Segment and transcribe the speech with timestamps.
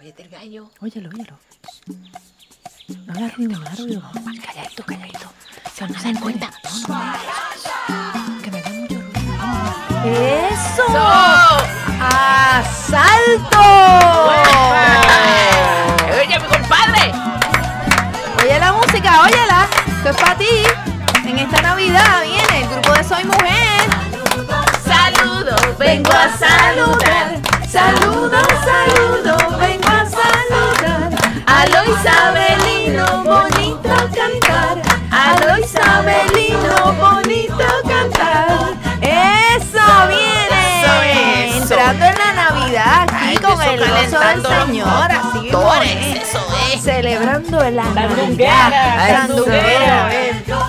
[0.00, 0.70] Oye, el gallo.
[0.80, 1.38] Óyelo, óyelo.
[3.06, 4.02] No hagas ruido, no hagas ruido.
[4.44, 5.32] Calladito, calladito.
[5.74, 6.50] Se no se den cuenta.
[6.88, 8.42] No, no.
[8.42, 9.26] Que me da mucho ruido.
[10.04, 10.84] ¡Eso!
[12.00, 13.62] ¡Asalto!
[16.14, 17.12] Oye, mi compadre.
[18.42, 19.68] Oye la música, óyela.
[19.96, 20.62] Esto es para ti.
[21.24, 23.80] En esta Navidad viene el grupo de Soy Mujer.
[24.84, 27.40] Saludos, Vengo a saludar.
[27.68, 29.75] Saludo, saludo, vengo
[31.56, 34.82] a lo Isabelino, bonito cantar.
[35.10, 38.74] A lo Isabelino, bonito cantar.
[39.00, 40.80] ¡Eso viene!
[40.80, 41.62] Eso, eso.
[41.62, 45.10] Entrando en la Navidad aquí Ay, con el gozo del Señor.
[45.10, 46.82] Así eso es.
[46.82, 49.26] Celebrando la Sandunguera, Navidad.
[49.26, 50.08] sandunguera.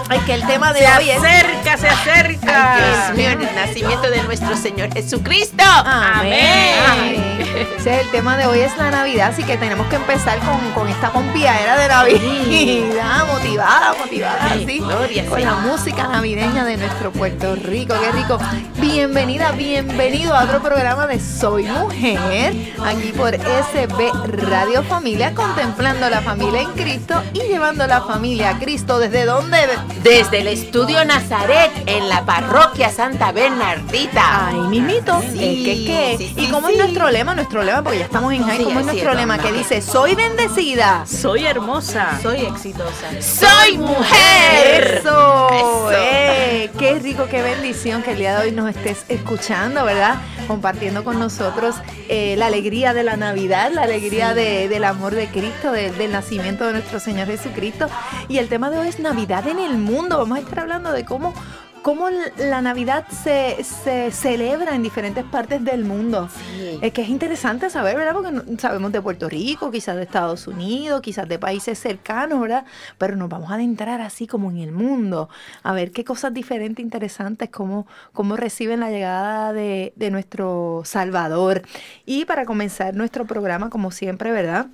[0.10, 2.76] Ay, que el tema de Se hoy es acerca, se acerca.
[2.76, 5.64] Ay, Dios mío, el nacimiento de nuestro Señor Jesucristo.
[5.66, 6.76] Amén.
[6.90, 7.38] Amén.
[7.78, 10.88] Es el tema de hoy es la Navidad, así que tenemos que empezar con, con
[10.88, 17.12] esta pompiadera de Navidad, motivada, motivada, Ay, así, gloria con la música navideña de nuestro
[17.12, 18.38] Puerto Rico, qué rico.
[18.80, 22.54] Bienvenida, bienvenido a otro programa de Soy Mujer,
[22.86, 24.12] aquí por SB
[24.50, 29.00] Radio Familia, contemplando la familia en Cristo y llevando la familia a Cristo.
[29.00, 29.58] ¿Desde dónde?
[30.04, 34.48] Desde el estudio Nazaret en la parroquia Santa Bernardita.
[34.48, 35.22] Ay, mimito.
[35.22, 36.16] Sí, ¿Qué, qué, qué?
[36.18, 36.74] sí, ¿Y cómo sí.
[36.74, 37.36] es nuestro lema?
[37.36, 38.58] Nuestro lema, porque ya estamos en high.
[38.58, 39.38] Sí, ¿Cómo es nuestro es, lema?
[39.38, 39.50] mamá.
[39.50, 41.06] Que dice, soy bendecida.
[41.06, 42.20] Soy hermosa.
[42.22, 43.22] Soy exitosa.
[43.22, 45.00] Soy mujer.
[45.00, 45.92] Eso, Eso.
[45.94, 50.16] eh, qué rico, qué bendición que el día de hoy nos estés escuchando, ¿verdad?
[50.48, 51.76] Compartiendo con nosotros
[52.10, 56.12] eh, la alegría de la Navidad, la alegría de- del amor de Cristo, de- del
[56.14, 57.88] nacimiento de nuestro Señor Jesucristo.
[58.30, 59.87] Y el tema de hoy es Navidad en el mundo.
[59.88, 61.34] Vamos a estar hablando de cómo,
[61.82, 66.28] cómo la Navidad se, se celebra en diferentes partes del mundo.
[66.30, 66.78] Sí.
[66.82, 68.14] Es que es interesante saber, ¿verdad?
[68.14, 72.66] Porque sabemos de Puerto Rico, quizás de Estados Unidos, quizás de países cercanos, ¿verdad?
[72.98, 75.30] Pero nos vamos a adentrar así como en el mundo,
[75.64, 81.62] a ver qué cosas diferentes, interesantes, cómo, cómo reciben la llegada de, de nuestro Salvador.
[82.06, 84.68] Y para comenzar nuestro programa, como siempre, ¿verdad?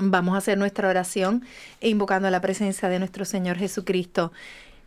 [0.00, 1.42] Vamos a hacer nuestra oración
[1.80, 4.32] e invocando la presencia de nuestro Señor Jesucristo.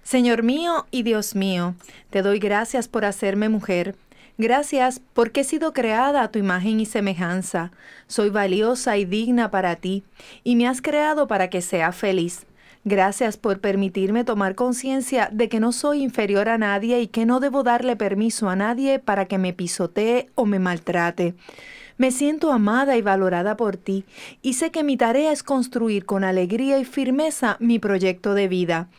[0.04, 1.76] Señor mío y Dios mío,
[2.10, 3.96] te doy gracias por hacerme mujer.
[4.38, 7.72] Gracias porque he sido creada a tu imagen y semejanza.
[8.08, 10.04] Soy valiosa y digna para ti,
[10.44, 12.46] y me has creado para que sea feliz.
[12.84, 17.40] Gracias por permitirme tomar conciencia de que no soy inferior a nadie y que no
[17.40, 21.34] debo darle permiso a nadie para que me pisotee o me maltrate.
[21.97, 24.03] Me siento amada y valorada por ti
[24.41, 28.89] y sé que mi tarea es construir con alegría y firmeza mi proyecto de vida.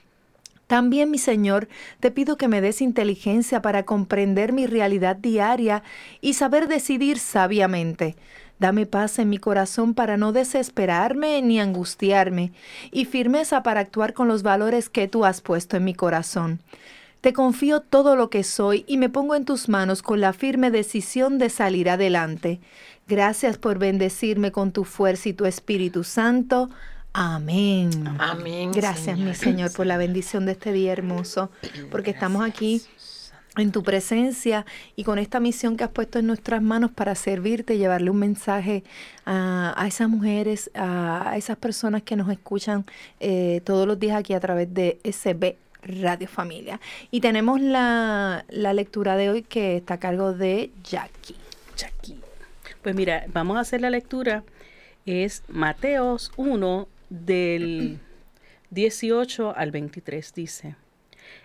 [0.67, 1.69] También, mi Señor,
[2.01, 5.83] te pido que me des inteligencia para comprender mi realidad diaria
[6.21, 8.17] y saber decidir sabiamente.
[8.59, 12.53] Dame paz en mi corazón para no desesperarme ni angustiarme,
[12.91, 16.61] y firmeza para actuar con los valores que tú has puesto en mi corazón.
[17.27, 20.71] Te confío todo lo que soy y me pongo en tus manos con la firme
[20.71, 22.61] decisión de salir adelante.
[23.09, 26.71] Gracias por bendecirme con tu fuerza y tu Espíritu Santo.
[27.13, 27.91] Amén.
[28.21, 28.71] Amén.
[28.71, 31.51] Gracias, mi Señor, por la bendición de este día hermoso,
[31.91, 32.81] porque estamos aquí
[33.57, 34.65] en tu presencia
[34.95, 38.85] y con esta misión que has puesto en nuestras manos para servirte, llevarle un mensaje
[39.25, 42.85] a, a esas mujeres, a, a esas personas que nos escuchan
[43.19, 46.81] eh, todos los días aquí a través de SB Radio Familia.
[47.11, 51.37] Y tenemos la, la lectura de hoy que está a cargo de Jackie.
[51.77, 52.21] Jackie.
[52.83, 54.45] Pues mira, vamos a hacer la lectura.
[55.07, 57.99] Es Mateos 1 del
[58.71, 60.35] 18 al 23.
[60.35, 60.77] Dice,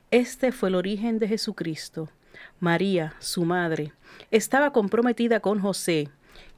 [0.09, 2.09] Este fue el origen de Jesucristo.
[2.59, 3.93] María, su madre,
[4.29, 6.09] estaba comprometida con José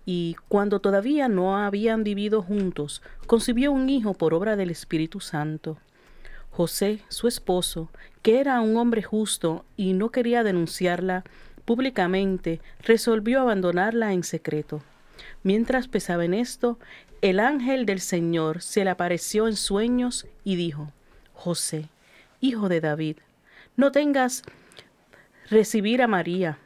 [0.06, 5.78] y cuando todavía no habían vivido juntos, concibió un hijo por obra del Espíritu Santo.
[6.54, 7.90] José, su esposo,
[8.22, 11.24] que era un hombre justo y no quería denunciarla
[11.66, 14.84] públicamente, resolvió abandonarla en secreto.
[15.42, 16.78] Mientras pensaba en esto,
[17.22, 20.92] el ángel del Señor se le apareció en sueños y dijo,
[21.34, 21.90] José,
[22.40, 23.18] hijo de David,
[23.76, 24.44] no tengas
[25.50, 26.60] recibir a María,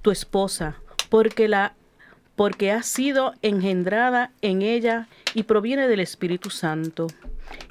[0.00, 0.76] tu esposa,
[1.10, 1.74] porque la
[2.36, 7.08] porque ha sido engendrada en ella y proviene del Espíritu Santo.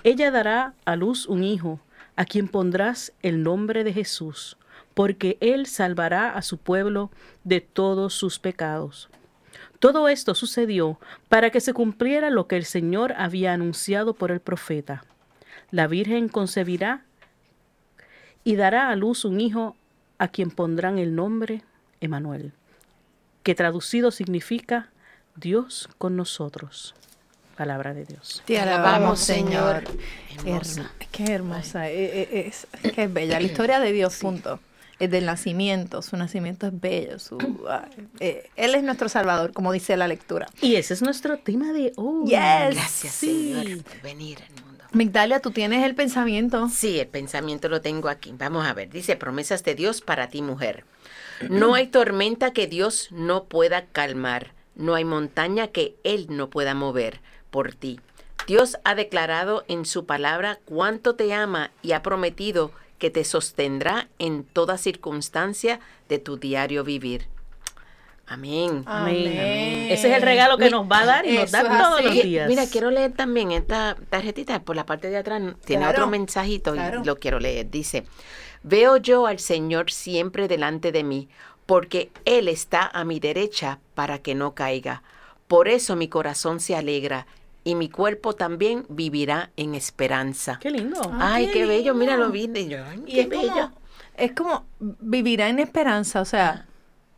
[0.04, 1.80] Ella dará a luz un hijo,
[2.16, 4.58] a quien pondrás el nombre de Jesús,
[4.94, 7.12] porque él salvará a su pueblo
[7.44, 9.10] de todos sus pecados.
[9.80, 11.00] Todo esto sucedió
[11.30, 15.06] para que se cumpliera lo que el Señor había anunciado por el profeta.
[15.72, 17.06] La Virgen concebirá
[18.44, 19.76] y dará a luz un hijo
[20.18, 21.64] a quien pondrán el nombre
[22.02, 22.52] Emanuel,
[23.44, 24.90] que traducido significa
[25.36, 26.94] Dios con nosotros.
[27.60, 28.42] Palabra de Dios.
[28.46, 29.84] Te alabamos, Señor.
[30.46, 30.82] Hermosa.
[30.82, 31.90] Herm- Qué hermosa.
[31.90, 33.38] eh, eh, Es, qué bella.
[33.38, 34.62] La historia de Dios, punto.
[34.98, 36.02] Es del nacimiento.
[36.02, 37.20] Su nacimiento es bello.
[37.20, 37.38] Su,
[37.70, 40.48] ay, eh, él es nuestro Salvador, como dice la lectura.
[40.62, 42.28] Y ese es nuestro tema de hoy.
[42.30, 42.76] Yes.
[42.78, 43.54] Gracias, Sí.
[43.62, 44.86] Señor, por venir al mundo.
[44.94, 46.70] Migdalia, tú tienes el pensamiento.
[46.70, 48.34] Sí, el pensamiento lo tengo aquí.
[48.38, 48.90] Vamos a ver.
[48.90, 50.86] Dice, promesas de Dios para ti, mujer.
[51.50, 54.54] No hay tormenta que Dios no pueda calmar.
[54.76, 57.20] No hay montaña que Él no pueda mover
[57.50, 58.00] por ti.
[58.48, 64.08] Dios ha declarado en su palabra cuánto te ama y ha prometido que te sostendrá
[64.18, 65.80] en toda circunstancia
[66.10, 67.28] de tu diario vivir.
[68.28, 68.84] Amén.
[68.86, 69.88] Amén.
[69.90, 72.04] Ese es el regalo que nos va a dar y nos da todos así.
[72.04, 72.48] los días.
[72.48, 75.42] Mira, quiero leer también esta tarjetita por la parte de atrás.
[75.66, 77.02] Tiene Claro, otro mensajito claro.
[77.02, 77.72] y lo quiero leer.
[77.72, 78.06] Dice,
[78.62, 81.28] veo yo al Señor siempre delante de mí,
[81.66, 85.02] porque Él está a mi derecha para que no caiga.
[85.48, 87.26] Por eso mi corazón se alegra
[87.64, 90.58] y mi cuerpo también vivirá en esperanza.
[90.62, 91.00] Qué lindo.
[91.14, 92.50] Ah, Ay, qué qué, bello, mira, lo vi.
[92.54, 93.48] y yo, ay, Y qué es bello.
[93.54, 93.72] como,
[94.18, 96.66] es como vivirá en esperanza, o sea,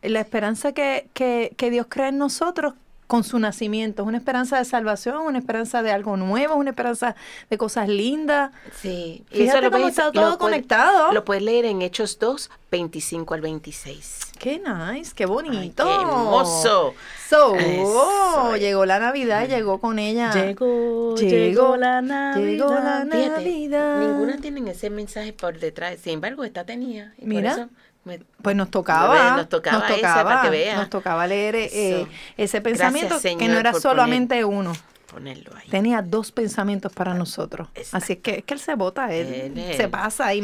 [0.02, 2.74] la esperanza que, que, que Dios crea en nosotros
[3.06, 7.14] con su nacimiento, es una esperanza de salvación, una esperanza de algo nuevo, una esperanza
[7.50, 8.52] de cosas lindas.
[8.80, 11.12] Sí, y Fíjate lo cómo puedes- está lo todo puedes- conectado.
[11.12, 14.31] Lo puedes leer en Hechos 2, 25 al 26.
[14.42, 15.84] Qué nice, qué Ay, bonito.
[15.86, 16.94] qué hermoso.
[17.28, 18.56] So, Eso.
[18.56, 20.32] llegó la Navidad, llegó con ella.
[20.32, 22.44] Llegó, Llegó, la Navidad.
[22.44, 23.68] llegó la Fíjate,
[24.00, 26.00] ninguna tiene ese mensaje por detrás.
[26.02, 27.14] Sin embargo, esta tenía.
[27.18, 27.52] y por Mira.
[27.52, 27.68] eso
[28.04, 30.76] me- Pues nos tocaba, Nos tocaba esa, para que vea.
[30.76, 32.06] nos tocaba leer eh,
[32.36, 34.72] ese pensamiento Gracias, que no era solamente uno,
[35.12, 35.68] ponerlo ahí.
[35.68, 37.68] tenía dos pensamientos para nosotros.
[37.74, 37.96] Exacto.
[38.04, 40.40] Así es que es que él se vota, él, se pasa, es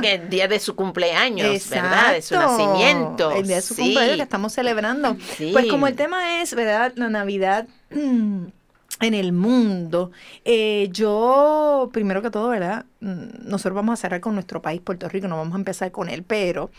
[0.00, 2.12] que el día de su cumpleaños, ¿verdad?
[2.14, 3.30] De su nacimiento.
[3.32, 3.82] El día de su Sí.
[3.82, 5.16] cumpleaños que estamos celebrando.
[5.36, 5.50] Sí.
[5.52, 6.92] Pues como el tema es, ¿verdad?
[6.96, 8.44] La Navidad mm,
[9.00, 10.10] en el mundo.
[10.44, 12.86] eh, yo, primero que todo, ¿verdad?
[13.00, 16.08] Mm, Nosotros vamos a cerrar con nuestro país, Puerto Rico, no vamos a empezar con
[16.08, 16.70] él, pero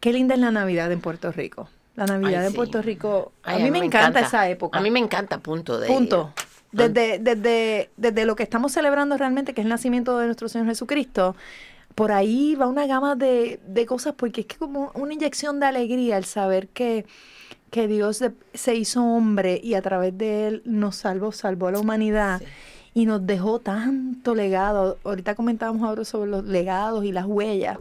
[0.00, 1.68] qué linda es la Navidad en Puerto Rico.
[1.96, 2.56] La Navidad Ay, sí.
[2.56, 4.78] Puerto Rico, a mí me encanta, esa época.
[4.78, 6.32] A mí me encanta, punto de Punto.
[6.72, 10.68] Desde, desde, desde lo que estamos celebrando realmente, que es el nacimiento de nuestro Señor
[10.68, 11.34] Jesucristo,
[11.96, 15.66] por ahí va una gama de, de cosas, porque es que como una inyección de
[15.66, 17.06] alegría el saber que,
[17.70, 21.72] que Dios de- se hizo hombre y a través de él nos salvó, salvó a
[21.72, 22.38] la humanidad.
[22.38, 22.46] Sí.
[22.94, 24.98] Y nos dejó tanto legado.
[25.04, 27.78] Ahorita comentábamos ahora sobre los legados y las huellas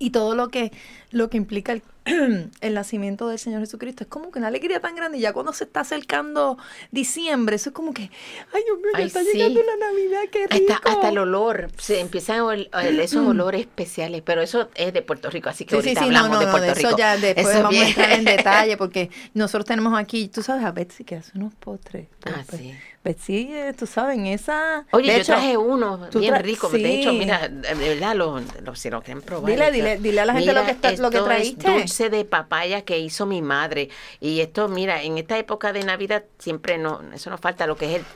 [0.00, 0.72] y todo lo que,
[1.12, 1.82] lo que implica el,
[2.60, 4.02] el nacimiento del Señor Jesucristo.
[4.02, 5.18] Es como que una alegría tan grande.
[5.18, 6.56] Y ya cuando se está acercando
[6.90, 8.10] diciembre, eso es como que,
[8.52, 9.28] ay Dios mío, ya Ay, está sí.
[9.34, 10.72] llegando la Navidad, qué rico.
[10.72, 12.68] Hasta, hasta el olor, se empiezan ol-
[12.98, 16.18] esos olores especiales, pero eso es de Puerto Rico, así que Sí, ahorita sí, no,
[16.18, 16.88] hablamos no, de no, Puerto de Rico.
[16.88, 20.64] eso ya después Eso vamos a entrar en detalle porque nosotros tenemos aquí, tú sabes,
[20.64, 22.08] a Betsy que hace unos postres.
[22.24, 22.74] Ah, Pues, sí.
[23.02, 24.86] Betsy, eh, tú sabes, en esa...
[24.92, 26.68] Oye, de yo hecho, traje uno bien tra- rico.
[26.68, 27.18] De hecho, sí.
[27.18, 29.50] mira, de verdad, lo, lo- si lo quieren probar.
[29.50, 31.66] Dile, esto- dile, dile a la gente lo que está- lo que esto traíste.
[31.68, 33.88] Es dulce de papaya que hizo mi madre.
[34.20, 37.86] Y esto, mira, en esta época de Navidad siempre no, eso nos falta lo que
[37.94, 38.06] es el.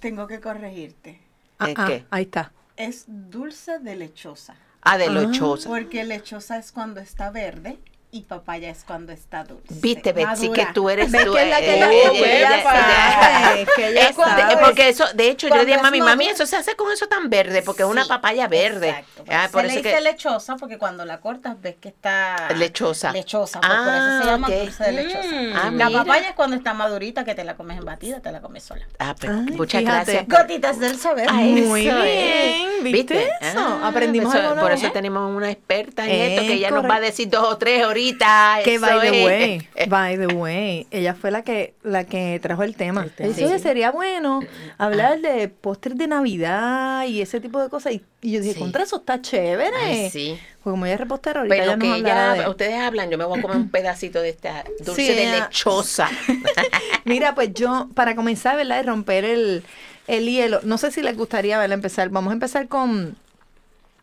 [0.00, 1.20] Tengo que corregirte.
[1.58, 2.04] Ah, ¿Es ah, qué?
[2.10, 2.52] ahí está.
[2.76, 4.56] Es dulce de lechosa.
[4.80, 5.68] Ah, de lechosa.
[5.68, 7.78] Porque lechosa es cuando está verde
[8.14, 9.74] y papaya es cuando está dulce.
[9.80, 11.32] Viste, Betsy, que tú eres ¿Ves tú.
[11.34, 14.08] que es la que eh, la- eh, que eh, ella eh, sabe, eh, que ella
[14.08, 14.56] es cuando- sabe.
[14.64, 16.56] Porque eso, de hecho, yo Cuando le dije a es mi mami, madura- eso se
[16.56, 18.90] hace con eso tan verde, porque es una papaya verde.
[18.90, 19.24] Exacto.
[19.30, 22.48] Ah, por se eso le que dice lechosa porque cuando la cortas ves que está
[22.56, 23.10] Lechosa.
[23.12, 24.54] Lechosa, pues por Ah, eso se llama ok.
[24.54, 25.28] dulce de lechosa.
[25.28, 25.52] Mm.
[25.56, 25.90] Ah, la mira.
[26.04, 28.86] papaya es cuando está madurita que te la comes en batida, te la comes sola.
[29.00, 30.12] Ah, pues, Ay, muchas fíjate.
[30.12, 30.28] gracias.
[30.40, 31.26] Gotitas del saber.
[31.30, 32.84] Ay, Muy bien.
[32.84, 33.60] ¿viste eso?
[33.82, 36.96] Aprendimos eso- algo Por eso tenemos una experta en Es esto que ella nos va
[36.96, 38.58] a decir dos o tres ahorita.
[38.64, 39.24] Que eso by the es.
[39.26, 43.06] way, by the way, ella fue la que la que trajo el tema.
[43.18, 43.58] El "Oye, Sí.
[43.62, 44.40] sería bueno
[44.78, 47.92] hablar de postres de Navidad y ese tipo de cosas.
[47.94, 48.58] Y, y yo dije, Sí.
[48.60, 49.76] contra eso está chévere.
[49.76, 50.38] Ay, sí.
[50.62, 53.18] Pues como ella es repostera, ahorita Pero ella nos que ella, de- ustedes hablan, yo
[53.18, 56.08] me voy a comer un pedacito de esta dulce Sí, de ella- lechosa.
[57.04, 58.82] Mira, pues yo, para comenzar, ¿verdad?
[58.82, 59.62] Y romper el,
[60.06, 60.60] el hielo.
[60.62, 61.74] No sé si les gustaría, ¿verdad?
[61.74, 62.08] Empezar.
[62.08, 63.16] Vamos a empezar con.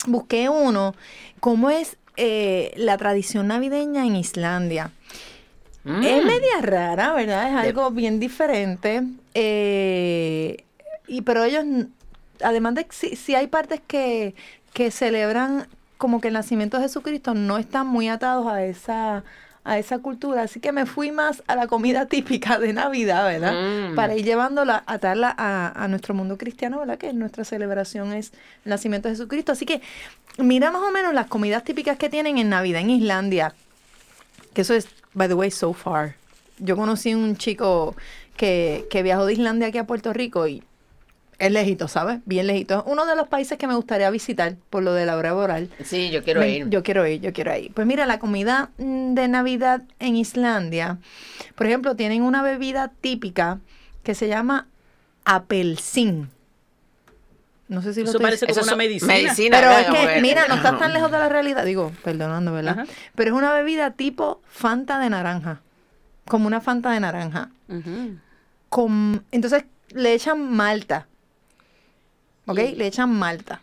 [0.06, 0.96] Busqué uno.
[1.40, 4.92] ¿Cómo es eh, la tradición navideña en Islandia?
[5.84, 6.04] Mm.
[6.04, 7.48] Es media rara, ¿verdad?
[7.50, 9.04] Es De- algo bien diferente.
[9.34, 10.64] eh,
[11.08, 11.66] y pero ellos,
[12.44, 14.36] además de que si, si hay partes que,
[14.74, 19.24] que celebran como que el nacimiento de Jesucristo, no están muy atados a esa
[19.64, 23.92] a esa cultura, así que me fui más a la comida típica de Navidad, ¿verdad?
[23.92, 23.96] Mm.
[23.96, 26.98] Para ir llevándola, atarla a, a nuestro mundo cristiano, ¿verdad?
[26.98, 28.32] Que nuestra celebración es
[28.66, 29.52] el nacimiento de Jesucristo.
[29.52, 29.82] Así que
[30.38, 33.54] mira más o menos las comidas típicas que tienen en Navidad en Islandia.
[34.54, 36.16] Que eso es, by the way, so far.
[36.60, 37.96] yo conocí un chico
[38.38, 40.64] que, que viajó de Islandia aquí a Puerto Rico y
[41.46, 42.20] es lejito, ¿sabes?
[42.26, 42.80] Bien lejito.
[42.80, 45.70] Es uno de los países que me gustaría visitar por lo de la hora laboral.
[45.84, 46.70] Sí, yo quiero Me- ir.
[46.70, 47.74] Yo quiero ir, yo quiero ir.
[47.74, 51.00] Pues mira, la comida mm, de Navidad en Islandia,
[51.56, 53.60] por ejemplo, tienen una bebida típica
[54.04, 54.68] que se llama
[55.26, 56.30] apelsin.
[57.68, 59.14] No sé si lo Eso estoy- parece como Eso una medicina.
[59.14, 60.04] medicina, Pero ¿verdad?
[60.06, 61.64] es que, mira, no estás tan lejos de la realidad.
[61.66, 62.80] Digo, perdonando, ¿verdad?
[62.82, 62.92] Ajá.
[63.16, 65.62] Pero es una bebida tipo Fanta de naranja.
[66.26, 67.50] Como una Fanta de naranja.
[68.70, 71.08] Con, entonces le echan malta.
[72.52, 72.78] ¿Ok?
[72.78, 73.62] Le echan malta.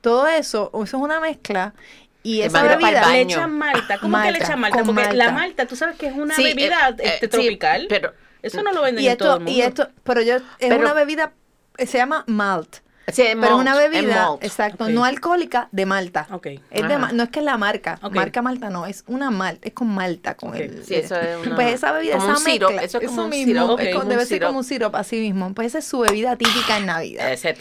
[0.00, 1.74] Todo eso, eso es una mezcla.
[2.22, 3.06] Y esa bebida.
[3.08, 3.98] Le echan malta.
[3.98, 4.82] ¿Cómo que le Malta, echan malta?
[4.84, 5.32] Porque la malta.
[5.32, 7.86] malta, tú sabes que es una Sí, bebida eh, eh, este, sí, tropical.
[7.88, 9.58] pero- Eso no lo venden Y en todo esto, el mundo.
[9.58, 11.32] y esto, pero yo, es Pero- una bebida,
[11.78, 12.76] eh, se llama malt.
[13.12, 14.44] Sí, es Pero malt, es una bebida, malt.
[14.44, 16.26] exacto, no alcohólica, de malta.
[16.30, 16.46] Ok.
[16.46, 16.98] Es de Ajá.
[16.98, 19.88] ma- no es que es la marca, marca malta no, es una malta, es con
[19.88, 20.84] malta, con el...
[20.84, 23.24] Sí, eso es una- Pues esa bebida, como esa un sirop, mezcla, eso es como
[23.24, 25.52] un mismo, sirop, es debe ser como un sirop, así mismo.
[25.54, 27.32] Pues esa es su bebida típica en Navidad.
[27.32, 27.56] Ese-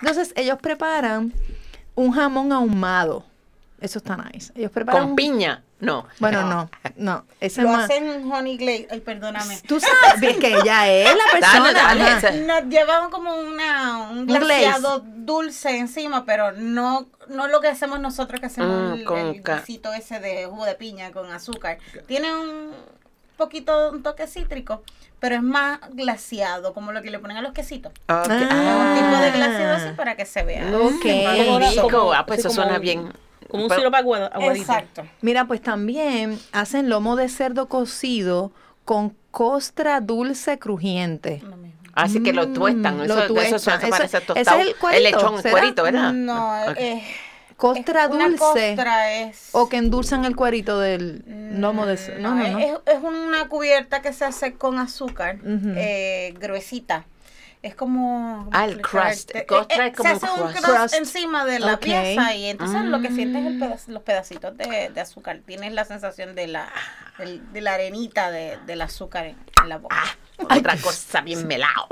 [0.00, 1.32] Entonces, ellos preparan
[1.94, 3.24] un jamón ahumado.
[3.80, 4.52] Eso está nice.
[4.54, 5.02] Ellos preparan...
[5.02, 5.62] con un- piña.
[5.78, 6.06] No.
[6.20, 7.26] Bueno, no, no.
[7.38, 7.84] Ese Lo es más...
[7.84, 8.88] hacen honey glaze.
[8.90, 9.60] Ay, perdóname.
[9.68, 11.72] Tú sabes, es que ella es la persona.
[11.74, 14.44] Dale, dale, Nos llevan como una, un Un glaze.
[14.46, 19.18] glaseado dulce encima, pero no, no lo que hacemos nosotros que hacemos Mm, el, con
[19.18, 19.42] el
[19.92, 21.76] ese de jugo de piña con azúcar.
[22.06, 22.70] Tiene un
[23.36, 24.82] poquito, un toque cítrico,
[25.20, 27.92] pero es más glaseado, como lo que le ponen a los quesitos.
[27.92, 27.98] Ok.
[28.08, 28.94] Ah.
[28.96, 30.64] Un tipo de glaseado así para que se vea.
[30.76, 31.04] Ok.
[31.70, 31.88] Rico.
[31.90, 33.12] Como- Ah, pues eso como suena un- bien.
[33.50, 34.62] Como un sirope agua- aguadito.
[34.72, 35.06] Exacto.
[35.20, 38.50] Mira, pues también hacen lomo de cerdo cocido
[38.84, 41.42] con costra dulce crujiente.
[41.44, 41.56] Lo.
[41.94, 42.98] Así que lo Mm, tuestan.
[42.98, 43.54] lo Eso, eso, tuestan.
[43.56, 44.60] eso Ese- parece ese tostado.
[44.60, 46.12] es el cuerito, lechón, el cuerito, ¿verdad?
[46.12, 46.76] No, Ah, ok.
[46.76, 47.02] eh,
[47.56, 48.38] Costra es dulce.
[48.38, 49.48] costra es...
[49.52, 51.24] O que endulzan el cuerito del
[51.60, 51.96] lomo de.
[52.18, 52.58] No, no, no.
[52.58, 57.06] Es, es una cubierta que se hace con azúcar, eh, gruesita.
[57.62, 58.44] Es como...
[58.44, 59.34] ¿cómo Ah, el crust.
[59.34, 60.94] Eh, Costra eh, es como se hace un crust.
[60.94, 63.60] encima de la pieza y entonces lo que sientes es el Mm.
[63.60, 65.40] peda- los pedacitos de, de azúcar.
[65.44, 66.70] Tienes la sensación de la,
[67.18, 69.96] del- de la arenita de, del azúcar en, en la boca.
[70.38, 71.88] Otra cosa bien melao.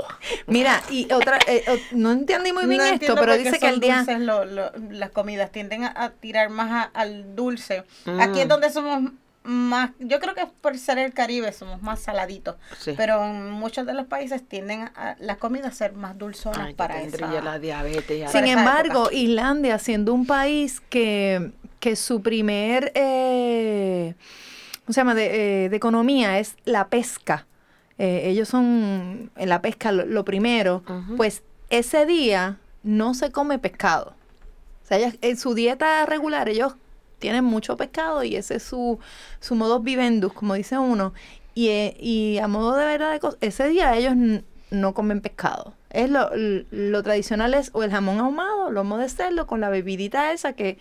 [0.47, 3.97] Mira, y otra, eh, no entendí muy bien No esto, pero dice que el día...
[3.97, 7.83] dulces lo- lo- las comidas tienden a, a tirar más a- al dulce.
[8.05, 8.19] Mm.
[8.21, 9.11] Aquí es donde somos
[9.43, 12.93] más, yo creo que es por ser el Caribe somos más saladitos, Sí.
[12.97, 16.73] pero en muchos de los países tienden a las comidas a ser más dulzonas Ay,
[16.73, 17.41] para tendría esa.
[17.41, 18.19] la diabetes.
[18.21, 18.27] ya.
[18.29, 24.15] Sin embargo, Islandia, siendo un país que, que su primer, eh,
[24.85, 27.45] ¿cómo se llama?, de, eh, de economía es la pesca.
[27.97, 30.83] Eh, ellos son en la pesca lo, lo primero.
[30.87, 31.15] Ujú.
[31.15, 34.13] Pues ese día no se come pescado.
[34.83, 36.75] O sea, en su dieta regular ellos
[37.19, 38.99] tienen mucho pescado y ese es su,
[39.39, 41.13] su modus vivendus, como dice uno.
[41.55, 44.13] Y, eh, y a modo de verdad, ese día ellos
[44.69, 45.73] no comen pescado.
[45.89, 50.33] Es lo, lo tradicional es o el jamón ahumado, lomo de cerdo con la bebidita
[50.33, 50.77] esa que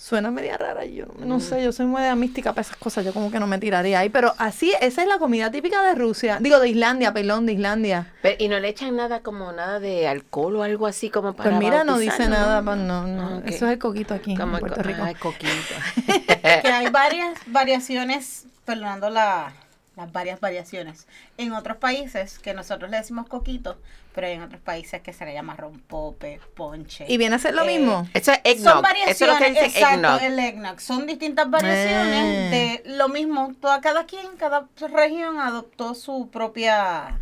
[0.00, 0.86] suena media rara.
[0.86, 3.46] Yo no sé, yo soy muy de mística para esas cosas, yo como que no
[3.46, 4.08] me tiraría ahí.
[4.08, 6.38] Pero así, esa es la comida típica de Rusia.
[6.40, 8.10] Digo, de Islandia, perdón, de Islandia.
[8.22, 11.50] Pero- y no le echan nada como nada de alcohol o algo así como para
[11.50, 13.28] Pues mira, no dice nada, pues no, no.
[13.38, 13.42] Ah.
[13.44, 15.02] Eso es el coquito aquí Como en el Puerto co- Rico.
[15.02, 15.74] Ay, coquito.
[16.62, 19.52] Que hay varias variaciones, perdonando la,
[20.00, 21.06] las varias variaciones.
[21.38, 23.78] En otros países que nosotros le decimos coquito,
[24.14, 27.04] pero hay en otros países que se le llama rompope, ponche.
[27.08, 28.08] Y viene a ser lo Eh, mismo.
[28.14, 28.72] Eso es eggnog.
[28.74, 30.22] Son variaciones, Eso es lo que dicen exacto, eggnog.
[30.22, 30.80] el eggnog.
[30.80, 32.82] Son distintas variaciones Eh.
[32.84, 33.52] de lo mismo.
[33.60, 37.20] Toda, cada quien, cada región adoptó su propia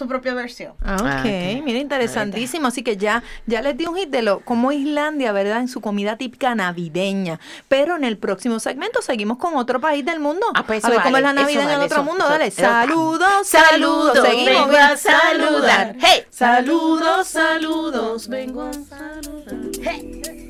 [0.00, 0.72] su propia versión.
[0.84, 1.64] Ah, ok, Ah, ok.
[1.64, 2.66] mira, interesantísimo.
[2.68, 5.60] Así que ya, ya les di un hit de lo como Islandia, ¿verdad?
[5.60, 7.38] En su comida típica navideña.
[7.68, 10.46] Pero en el próximo segmento seguimos con otro país del mundo.
[10.54, 12.04] Ah, pues a ver cómo vale, es la eso Navidad en el vale, otro eso-
[12.04, 12.24] mundo.
[12.24, 14.18] eso- Dale, eso- saludos, saludos.
[14.26, 14.46] Seguimos.
[14.68, 15.96] vengo a saludar.
[16.00, 20.49] Hey, Saludos, saludos, vengo a saludar.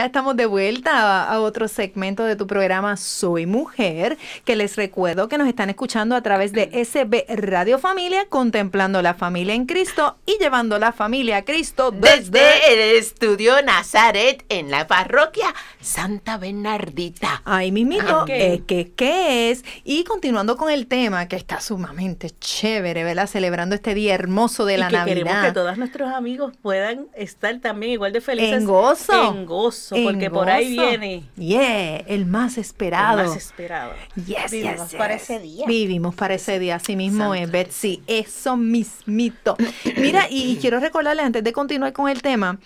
[0.00, 0.92] ya estamos de vuelta
[1.28, 4.16] a, a otro segmento de tu programa Soy Mujer,
[4.46, 9.12] que les recuerdo que nos están escuchando a través de SB Radio Familia, contemplando la
[9.12, 12.30] familia en Cristo y llevando la familia a Cristo desde...
[12.30, 17.42] Desde el estudio Nazaret en la parroquia Santa Bernardita.
[17.44, 18.30] Ahí mismito, Ok.
[18.30, 19.64] es que ¿qué es?
[19.84, 23.26] Y continuando con el tema, que está sumamente chévere, ¿verdad?
[23.26, 25.52] Celebrando este día hermoso de y la que queremos que Navidad.
[25.54, 28.52] todos nuestros amigos puedan estar también igual de felices.
[28.60, 29.34] En gozo.
[29.34, 33.24] En gozo, En porque por ahí viene Yeah, el más el esperado.
[33.24, 33.92] más esperado.
[34.26, 35.22] Yes, Vivimos yes, para yes.
[35.24, 35.66] ese día.
[35.66, 38.02] Vivimos para ese día, así mismo es, Betsy.
[38.06, 39.56] Eso mismito.
[39.96, 42.58] Mira, y quiero recordarles antes de continuar con el tema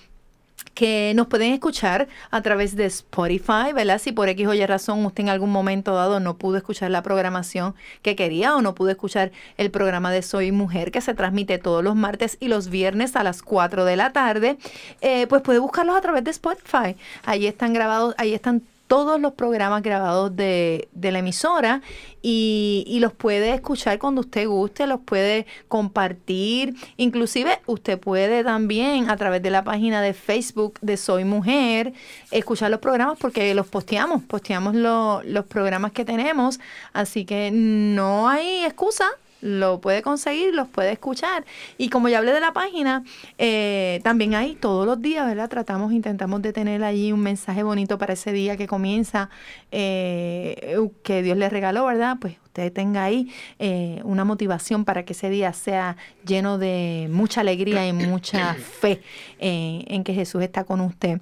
[0.75, 4.00] que nos pueden escuchar a través de Spotify, ¿verdad?
[4.00, 7.02] Si por X o Y razón usted en algún momento dado no pudo escuchar la
[7.02, 11.59] programación que quería o no pudo escuchar el programa de Soy Mujer que se transmite
[11.59, 14.59] todos los martes y los viernes a las 4 de la tarde,
[15.00, 16.97] eh, pues puede buscarlos a través de Spotify.
[17.25, 18.62] Ahí están grabados, ahí están
[18.94, 21.82] todos los programas grabados de, de la emisora
[22.22, 26.74] y, y los puede escuchar cuando usted guste, los puede compartir.
[26.96, 31.92] Inclusive usted puede también a través de la página de Facebook de Soy Mujer
[32.30, 36.60] escuchar los programas porque los posteamos, posteamos lo- los programas que tenemos.
[36.92, 39.06] Así que no hay excusa
[39.44, 41.44] lo puede conseguir, los puede escuchar.
[41.76, 43.04] Y como ya hablé de la página,
[43.36, 45.50] eh, también hay todos los días, ¿verdad?
[45.50, 49.28] Tratamos, intentamos de tener allí un mensaje bonito para ese día que comienza,
[49.70, 52.16] eh, que Dios le regaló, ¿verdad?
[52.18, 57.42] Pues usted tenga ahí eh, una motivación para que ese día sea lleno de mucha
[57.42, 59.02] alegría y mucha fe
[59.40, 61.20] eh, en que Jesús está con usted.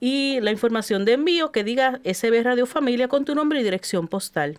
[0.00, 4.08] y la información de envío que diga SB Radio Familia con tu nombre y dirección
[4.08, 4.58] postal.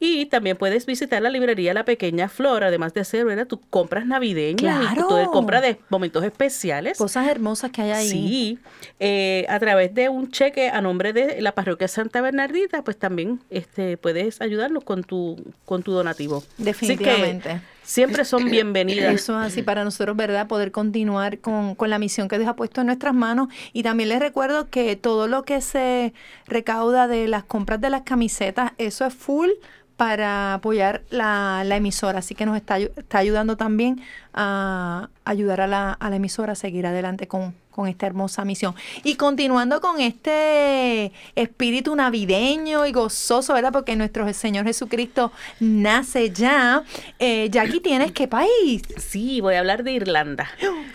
[0.00, 3.46] Y también puedes visitar la librería La Pequeña Flor, además de hacer ¿verdad?
[3.46, 5.06] tus compras navideñas y Claro.
[5.08, 6.98] tu compra de momentos especiales.
[6.98, 8.08] Cosas hermosas que hay ahí.
[8.10, 8.58] Sí,
[9.00, 13.40] eh, a través de un cheque a nombre de la parroquia Santa Bernardita, pues también
[13.50, 16.38] este, puedes ayudarnos con tu, con tu donativo.
[16.38, 17.60] Así que Definitivamente.
[17.84, 19.14] siempre son bienvenidas.
[19.14, 20.48] Eso es así para nosotros, ¿verdad?
[20.48, 23.48] Poder continuar con, con la misión que Dios ha puesto en nuestras manos.
[23.72, 26.12] Y también les recuerdo que todo lo que se
[26.46, 29.48] recauda de las compras de las camisetas, eso es full
[29.96, 32.18] para apoyar la, la emisora.
[32.18, 34.00] Así que nos está, está ayudando también
[34.32, 38.74] a ayudar a la, a la emisora a seguir adelante con, con esta hermosa misión.
[39.02, 43.72] Y continuando con este espíritu navideño y gozoso, ¿verdad?
[43.72, 46.84] Porque nuestro Señor Jesucristo nace ya.
[47.18, 48.82] Eh, Jackie, ¿tienes qué país?
[48.96, 50.48] Sí, voy a hablar de Irlanda.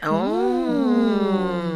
[0.08, 1.64] Oh.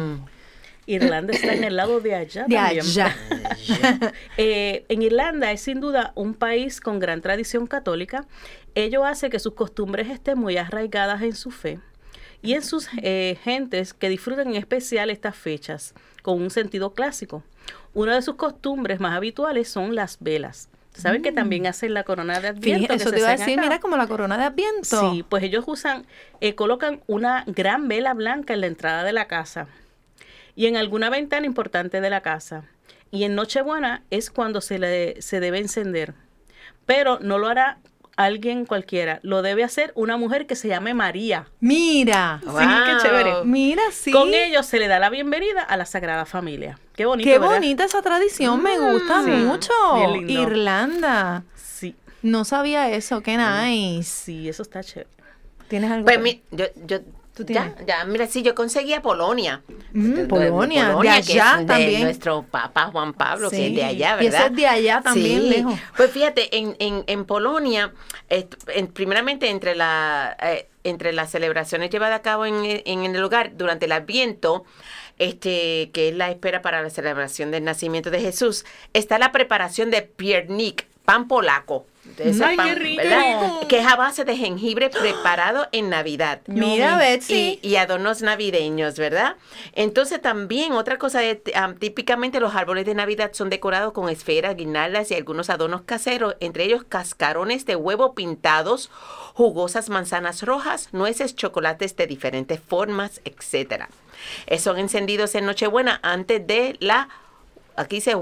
[0.86, 2.80] Irlanda está en el lado de allá De también.
[2.80, 3.16] allá.
[4.36, 8.26] Eh, en Irlanda es sin duda un país con gran tradición católica.
[8.74, 11.78] Ello hace que sus costumbres estén muy arraigadas en su fe
[12.42, 17.42] y en sus eh, gentes que disfrutan en especial estas fechas con un sentido clásico.
[17.94, 20.68] Una de sus costumbres más habituales son las velas.
[20.92, 22.92] ¿Saben que también hacen la corona de Adviento?
[22.92, 22.96] Mm.
[22.96, 23.62] eso te iba a decir, acá?
[23.62, 25.12] mira como la corona de Adviento.
[25.12, 26.06] Sí, pues ellos usan,
[26.40, 29.66] eh, colocan una gran vela blanca en la entrada de la casa
[30.56, 32.64] y en alguna ventana importante de la casa.
[33.10, 36.14] Y en Nochebuena es cuando se, le, se debe encender.
[36.86, 37.78] Pero no lo hará
[38.16, 41.46] alguien cualquiera, lo debe hacer una mujer que se llame María.
[41.60, 42.48] Mira, Sí,
[42.86, 43.32] qué chévere.
[43.44, 44.12] mira, sí.
[44.12, 46.78] Con ellos se le da la bienvenida a la Sagrada Familia.
[46.94, 47.54] Qué bonito, Qué ¿verdad?
[47.56, 49.72] bonita esa tradición, me gusta Sí, mucho.
[49.96, 50.42] bien lindo.
[50.42, 51.42] Irlanda.
[51.56, 54.08] Sí, No sabía eso, qué nice.
[54.08, 55.08] sí, eso está chévere.
[55.68, 56.04] ¿Tienes algo?
[56.04, 56.98] Pues que- mi- yo, yo
[57.34, 59.62] ¿Tú Ya, ya, mira, sí, yo conseguía Polonia.
[59.92, 62.02] Mm, De- de- Polonia, de que es allá de también.
[62.02, 64.40] nuestro Papa Juan Pablo, que es de allá, y ¿verdad?
[64.42, 65.48] ese es de allá también, Sí.
[65.50, 65.74] lejos.
[65.96, 67.92] Pues fíjate, en, en, en Polonia,
[68.30, 73.20] eh, en- primeramente entre, la, eh, entre las celebraciones llevadas a cabo en, en el
[73.20, 74.64] lugar durante el Adviento,
[75.18, 79.90] este, que es la espera para la celebración del nacimiento de Jesús, está la preparación
[79.90, 81.86] de piernik, pan polaco.
[82.18, 83.02] Ese Ay, qué rico.
[83.02, 83.66] ¿verdad?
[83.68, 87.58] Que es a base de jengibre preparado en Navidad Mira, Betsy.
[87.62, 89.36] y, y adornos navideños, ¿verdad?
[89.72, 94.54] Entonces también otra cosa, es, am, típicamente los árboles de Navidad son decorados con esferas,
[94.56, 98.90] guirnaldas y algunos adornos caseros, entre ellos cascarones de huevo pintados,
[99.34, 103.88] jugosas manzanas rojas, nueces, chocolates de diferentes formas, etcétera.
[104.46, 107.08] Eh, son encendidos en Nochebuena antes de la
[107.76, 108.14] aquí se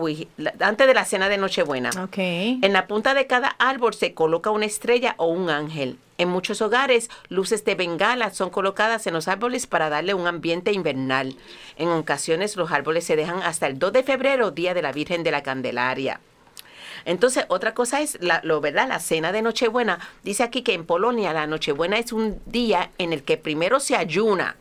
[0.61, 1.91] antes de la cena de Nochebuena.
[2.03, 2.19] Ok.
[2.19, 5.99] En la punta de cada árbol se coloca una estrella o un ángel.
[6.19, 10.73] En muchos hogares, luces de bengala son colocadas en los árboles para darle un ambiente
[10.73, 11.37] invernal.
[11.77, 15.25] En ocasiones, los árboles se dejan hasta el 2 de febrero, día de la Virgen
[15.25, 16.21] de la Candelaria.
[17.05, 18.87] Entonces, otra cosa es la, lo, ¿verdad?
[18.87, 19.99] la cena de Nochebuena.
[20.23, 23.97] Dice aquí que en Polonia la Nochebuena es un día en el que primero se
[23.97, 24.57] ayuna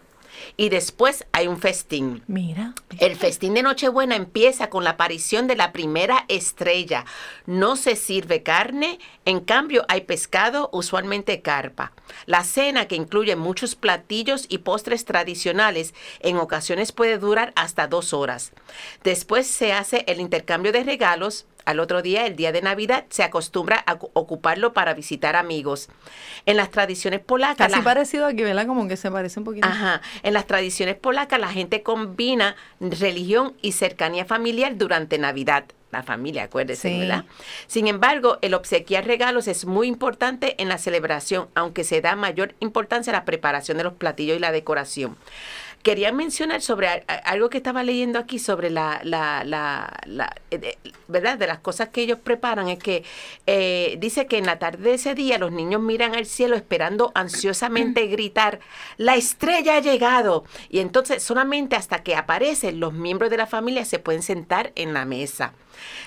[0.58, 2.23] y después hay un festín.
[2.27, 2.73] Mira.
[2.99, 7.06] El festín de Nochebuena empieza con la aparición de la primera estrella.
[7.45, 11.91] No se sirve carne, en cambio hay pescado, usualmente carpa.
[12.25, 18.13] La cena, que incluye muchos platillos y postres tradicionales, en ocasiones puede durar hasta dos
[18.13, 18.51] horas.
[19.04, 21.45] Después se hace el intercambio de regalos.
[21.65, 25.89] Al otro día, el día de Navidad, se acostumbra a ocuparlo para visitar amigos.
[26.45, 27.67] En las tradiciones polacas...
[27.67, 28.65] Casi la- parecido aquí, ¿verdad?
[28.67, 29.67] Como que se parece un poquito.
[29.67, 30.02] Ajá.
[30.24, 35.65] En las tradiciones polacas la gente combina religión y cercanía familiar durante Navidad.
[35.91, 37.00] La familia, acuérdese, Sí.
[37.00, 37.26] ¿verdad?
[37.67, 42.56] Sin embargo, el obsequiar regalos es muy importante en la celebración, aunque se da mayor
[42.62, 45.17] importancia a la preparación de los platillos y la decoración.
[45.83, 50.35] Quería mencionar sobre a- a- algo que estaba leyendo aquí sobre la, la, la, la,
[50.51, 51.37] eh, ¿verdad?
[51.37, 53.03] De las cosas que ellos preparan, es que
[53.47, 57.11] eh, dice que en la tarde de ese día los niños miran al cielo esperando
[57.15, 58.59] ansiosamente gritar,
[58.97, 60.45] la estrella ha llegado.
[60.69, 64.93] Y entonces solamente hasta que aparecen los miembros de la familia se pueden sentar en
[64.93, 65.53] la mesa.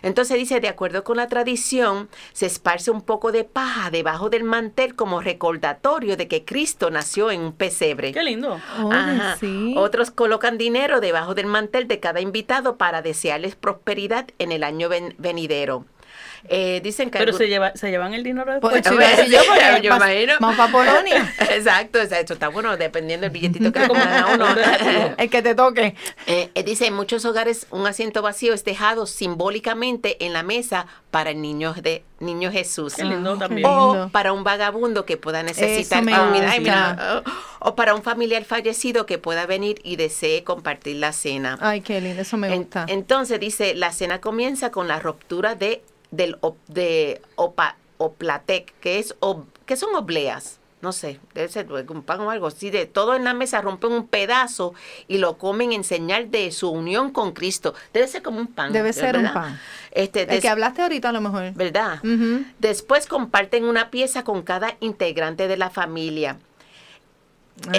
[0.02, 4.44] Entonces dice, de acuerdo con la tradición, se esparce un poco de paja debajo del
[4.44, 8.12] mantel como recordatorio de que Cristo nació en un pesebre.
[8.12, 8.60] Qué lindo.
[8.82, 9.36] Oye, Ajá.
[9.38, 9.74] sí.
[9.76, 14.88] Otros colocan dinero debajo del mantel de cada invitado para desearles prosperidad en el año
[14.88, 15.84] ven- venidero.
[16.48, 18.94] Eh, dicen que Pero algún- se, lleva, se llevan el dinero Pues, después.
[18.94, 20.34] iba a decir yo, Sí, porque yo vas- imagino.
[20.40, 21.34] Vamos para Polonia.
[21.50, 24.46] Exacto, o sea, eso está bueno dependiendo del billetito que a uno.
[25.16, 25.94] El que te toque.
[26.26, 30.86] Eh, eh, dice, en muchos hogares un asiento vacío es dejado simbólicamente en la mesa
[31.10, 32.94] para el niño, de, niño Jesús.
[32.94, 33.66] Qué lindo qué también.
[33.66, 34.08] O lindo.
[34.10, 36.50] para un vagabundo que pueda necesitar comida.
[36.50, 41.12] Ay, mira, oh, o para un familiar fallecido que pueda venir y desee compartir la
[41.12, 41.56] cena.
[41.60, 42.84] Ay, qué lindo, eso me En- gusta.
[42.88, 45.82] entonces dice, la cena comienza con la ruptura de
[46.16, 50.58] del op- de opa, oplatec, que es ob- que son obleas.
[50.82, 52.68] No sé, debe ser un pan o algo así.
[52.68, 54.74] De todo en la mesa rompen un pedazo
[55.08, 57.72] y lo comen en señal de su unión con Cristo.
[57.94, 58.70] Debe ser como un pan.
[58.72, 59.58] Debe ser un pan.
[59.92, 61.54] Este, El que hablaste ahorita a lo mejor.
[61.54, 62.00] ¿Verdad?
[62.58, 66.36] Después comparten una pieza con cada integrante de la familia.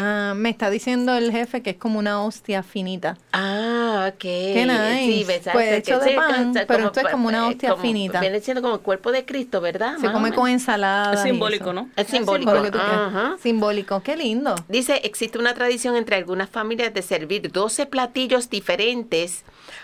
[0.01, 3.17] Ah, me está diciendo el jefe que es como una hostia finita.
[3.33, 4.19] Ah, ok.
[4.19, 5.05] Qué nice.
[5.05, 5.53] Sí, ¿verdad?
[5.53, 7.81] Pues Que- hecho que de sí, pan, pero esto es como una eh, hostia como-
[7.81, 8.19] finita.
[8.21, 9.97] Viene siendo como el cuerpo de Cristo, ¿verdad?
[9.97, 11.13] Se Más come con ensalada.
[11.13, 11.89] Es simbólico, ¿no?
[11.95, 12.51] Es simbólico.
[12.51, 12.99] Simbólico, ¿tú crees?
[12.99, 13.35] Ajá.
[13.41, 14.55] Simbólico, qué lindo.
[14.69, 19.43] Dice, existe una tradición entre algunas familias de servir 12 platillos diferentes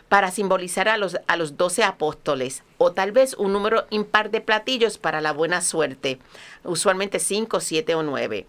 [0.10, 4.42] para simbolizar a los, a los 12 apóstoles, o tal vez un número impar de
[4.42, 6.18] platillos para la buena suerte,
[6.64, 8.48] usualmente 5, 7 o 9.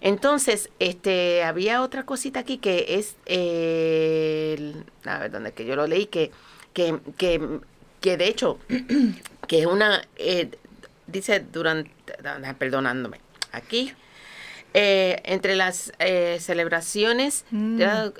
[0.00, 5.76] Entonces, este, había otra cosita aquí que es, eh, el- a ver, donde que yo
[5.76, 6.30] lo leí, que,
[6.72, 7.40] que, que,
[8.00, 8.58] que de hecho,
[9.46, 10.50] que es una, eh,
[11.06, 11.90] dice durante,
[12.58, 13.20] perdonándome,
[13.52, 13.92] aquí,
[14.72, 18.12] eh, entre las eh, celebraciones, ya-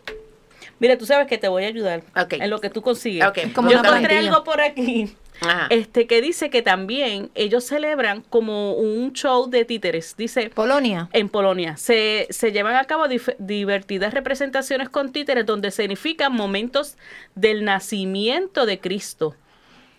[0.79, 2.35] Mira, tú sabes que te voy a ayudar Ok.
[2.35, 3.27] en lo que tú consigues.
[3.27, 3.53] Ok.
[3.55, 5.67] Como Yo encontré algo por aquí ajá.
[5.71, 10.15] este que dice que también ellos celebran como un show de títeres.
[10.17, 11.09] Dice, Polonia.
[11.13, 16.97] en Polonia se, se llevan a cabo dif- divertidas representaciones con títeres donde significan momentos
[17.35, 19.35] del nacimiento de Cristo.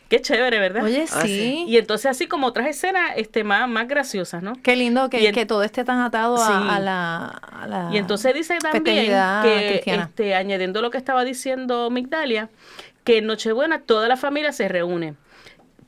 [0.10, 0.84] Qué chévere, ¿verdad?
[0.84, 1.63] Oye, Ah, sí.
[1.69, 4.54] Y entonces así como otras escenas este, más, más graciosas, ¿no?
[4.62, 6.54] Qué lindo que, en- que todo esté tan atado a, Sí.
[6.69, 10.04] a la, a la Y entonces dice también que, cristiana.
[10.10, 12.49] este, añadiendo lo que estaba diciendo Migdalia,
[13.06, 15.13] que en Nochebuena toda la familia se reúne.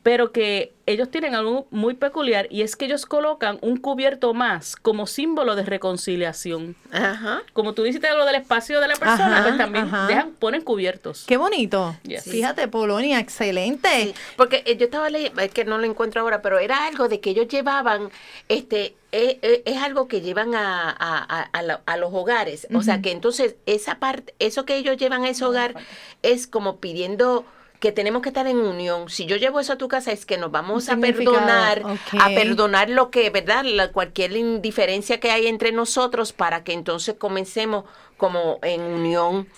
[0.04, 4.76] Pero que ellos tienen algo muy peculiar y es que ellos colocan un cubierto más
[4.76, 6.76] como símbolo de reconciliación.
[6.92, 7.42] Ajá.
[7.54, 11.24] Como tú dijiste lo del espacio de la persona, Ajá, pues también dejan, ponen cubiertos.
[11.26, 11.96] Qué bonito.
[12.04, 12.24] Yes.
[12.26, 13.88] Fíjate, Polonia, excelente.
[13.90, 17.08] Sí, porque eh, yo estaba leyendo, es que no lo encuentro ahora, pero era algo
[17.08, 18.10] de que ellos llevaban,
[18.50, 20.96] este, eh, eh, es algo que llevan a, a,
[21.40, 22.68] a- a lo- a los hogares.
[22.74, 25.76] O sea que entonces esa parte, eso que ellos llevan a ese hogar
[26.24, 27.46] es como pidiendo
[27.84, 29.10] que tenemos que estar en unión.
[29.10, 31.84] Si yo llevo eso a tu casa es que nos vamos a perdonar,
[32.18, 33.66] a perdonar lo que, ¿verdad?
[33.66, 37.84] La, cualquier indiferencia que hay entre nosotros para que entonces comencemos
[38.16, 39.50] como en unión.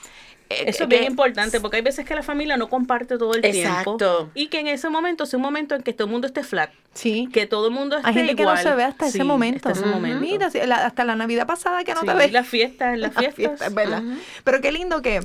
[0.49, 3.35] Eh, Eso es que- bien importante porque hay veces que la familia no comparte todo
[3.35, 3.97] el Exacto.
[3.97, 6.43] tiempo y que en ese momento sea un momento en que todo el mundo esté
[6.43, 7.29] flat, Sí.
[7.31, 8.63] que todo el mundo esté Hay gente que no igual.
[8.63, 9.69] se ve hasta Sí, ese momento.
[9.69, 10.19] hasta ese momento.
[10.19, 10.47] Mira,
[10.83, 12.31] hasta la Navidad pasada que no Sí, te ves.
[12.31, 13.35] las fiestas, las La fiestas.
[13.35, 14.01] fiesta, es verdad.
[14.43, 15.19] Pero qué lindo que,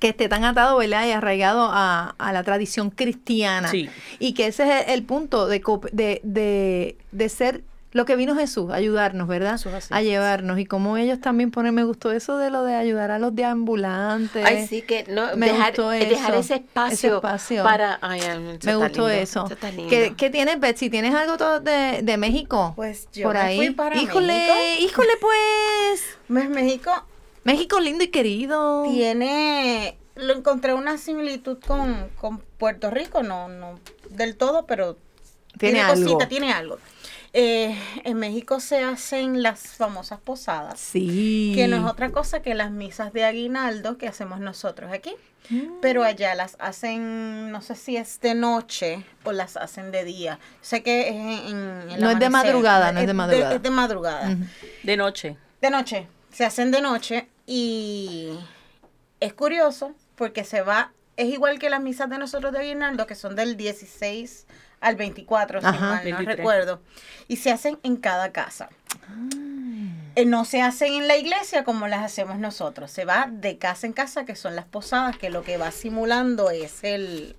[0.00, 1.06] que esté tan atado, ¿verdad?
[1.06, 3.68] Y arraigado a, a la tradición cristiana.
[3.68, 3.88] Sí.
[4.18, 8.70] Y que ese es el punto de, de, de, de ser lo que vino Jesús,
[8.70, 9.56] ayudarnos, ¿verdad?
[9.56, 9.88] Eso es así.
[9.92, 10.60] A llevarnos.
[10.60, 14.46] Y como ellos también ponen, me gustó eso de lo de ayudar a los deambulantes.
[14.46, 17.98] Ay, sí, que no, Me dejar, gustó eh, dejar eso, ese ese espacio, para...
[18.00, 19.46] Ay, eso Me está gustó lindo, eso.
[19.50, 19.90] está lindo.
[19.90, 20.88] ¿Qué, qué tienes, Betsy?
[20.88, 22.74] ¿Tienes algo todo de, de México?
[22.76, 23.56] Pues yo por me ahí.
[23.56, 24.84] fui para híjole, México.
[24.86, 26.04] híjole, pues.
[26.28, 26.92] Pues México
[27.52, 28.84] México lindo y querido.
[28.90, 33.78] tiene, lo encontré una similitud con, con Puerto Rico, no, no
[34.10, 34.96] del todo, pero
[35.58, 36.02] Tiene tiene, algo.
[36.04, 36.78] cosita, tiene algo.
[37.32, 41.52] Eh, en México se hacen las famosas posadas, Sí.
[41.54, 45.12] que no es otra cosa que las misas de aguinaldo que hacemos nosotros aquí.
[45.82, 50.38] Pero allá las hacen, no sé si es de noche o las hacen de día.
[50.60, 53.54] Sé que es en, en No es de madrugada, no es de madrugada.
[53.56, 54.36] es de madrugada.
[54.84, 55.36] De noche.
[55.60, 58.30] De noche, se hacen de noche y
[59.18, 63.14] es curioso porque se va, es igual que las misas de nosotros de Aguinaldo, que
[63.16, 64.46] son del 16
[64.80, 66.36] al 24, si mal no 23.
[66.36, 66.80] recuerdo,
[67.28, 68.68] y se hacen en cada casa.
[70.14, 73.86] Eh, No se hacen en la iglesia como las hacemos nosotros, se va de casa
[73.86, 77.36] en casa, que son las posadas, que lo que va simulando es el...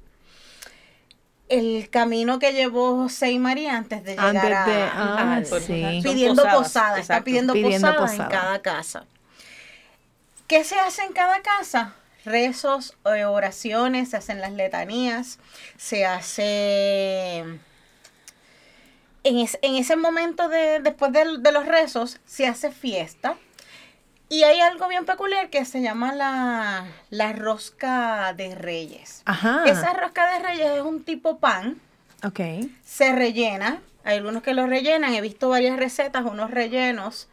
[1.49, 5.35] El camino que llevó José y María antes de llegar Antes a, de- a- ah,
[5.35, 5.99] al- sí.
[6.01, 8.29] Pidiendo posadas, posadas, está pidiendo, Pidiendo posadas en posada.
[8.41, 9.05] cada casa.
[10.51, 11.95] ¿Qué se hace en cada casa?
[12.25, 15.39] Rezos, eh, oraciones, se hacen las letanías,
[15.77, 17.37] se hace...
[19.23, 23.37] En, es- en ese momento de, después de, los rezos, se hace fiesta.
[24.27, 29.21] Y hay algo bien peculiar que se llama la, la rosca de reyes.
[29.23, 29.63] Ajá.
[29.67, 31.79] Esa rosca de reyes es un tipo pan
[32.25, 32.41] Ok.
[32.83, 33.81] se rellena.
[34.03, 37.29] Hay algunos que lo rellenan, he visto varias recetas, unos rellenos.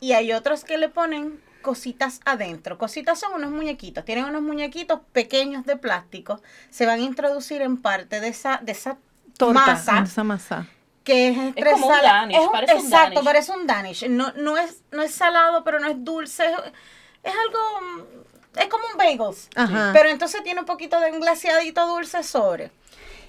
[0.00, 2.78] Y hay otros que le ponen cositas adentro.
[2.78, 4.04] Cositas son unos muñequitos.
[4.04, 6.40] Tienen unos muñequitos pequeños de plástico.
[6.70, 8.98] Se van a introducir en parte de esa, de esa
[9.36, 9.54] Torta.
[9.66, 10.66] masa Esa masa.
[11.02, 13.24] que es, entre como un Danish, es un- parece un exacto, Danish.
[13.24, 14.08] parece un Danish.
[14.08, 16.44] No, no, es, no es salado, pero no es dulce.
[16.46, 16.52] Es,
[17.24, 18.06] es algo,
[18.56, 19.48] es como un bagels.
[19.56, 19.90] Ajá.
[19.92, 22.70] Pero entonces tiene un poquito de un glaseadito dulce sobre.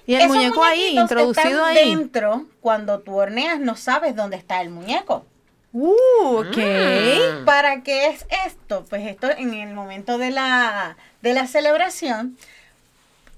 [0.06, 1.90] Y el Esos muñeco ahí, introducido están ahí.
[1.90, 5.26] dentro, cuando tú horneas, no sabes dónde está el muñeco.
[5.78, 6.56] Uh, ok.
[6.56, 7.44] Mm.
[7.44, 8.86] ¿Para qué es esto?
[8.88, 12.38] Pues esto en el momento de la, de la celebración,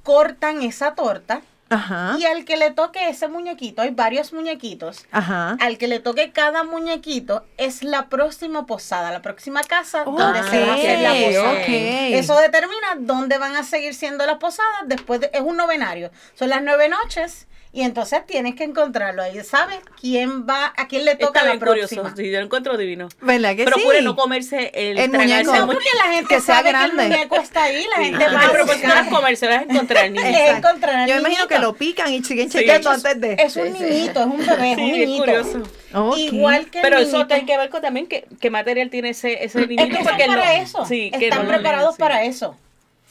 [0.04, 2.16] cortan esa torta Ajá.
[2.18, 5.56] y al que le toque ese muñequito, hay varios muñequitos, Ajá.
[5.60, 10.64] al que le toque cada muñequito es la próxima posada, la próxima casa donde se
[10.64, 11.62] va a hacer la posada.
[11.66, 14.82] Eso determina dónde van a seguir siendo las posadas.
[14.86, 16.10] Después de- es un novenario.
[16.34, 19.42] Son las nueve noches y entonces tienes que encontrarlo ahí.
[19.44, 21.94] ¿Sabes quién va, a quién le toca Está la bien curioso.
[21.96, 22.16] próxima?
[22.16, 23.08] Sí, yo lo encuentro divino.
[23.20, 23.84] ¿Verdad que Pero sí?
[24.02, 25.54] no comerse el, El tragarse muñeco.
[25.54, 26.96] el porque la gente Que sea sabe grande.
[26.96, 27.86] que el muñeco está ahí.
[27.96, 29.04] La gente va a pero porque no buscar.
[29.04, 30.24] las comerse, las encontrar niños.
[30.26, 31.48] Es encontrar al Yo me imagino niñito.
[31.48, 33.32] que lo pican y siguen chequeando Es, antes de.
[33.42, 35.24] es un niñito, es un bebé, es Sí, un niñito.
[35.24, 35.62] curioso.
[35.94, 36.16] Ok.
[36.18, 37.26] Igual que el Pero eso niñito.
[37.28, 39.88] tiene que ver con también qué, qué material tiene ese, ese Es niñito.
[39.98, 40.86] que porque están para no- eso.
[40.86, 42.56] Sí, que están no- preparados para eso.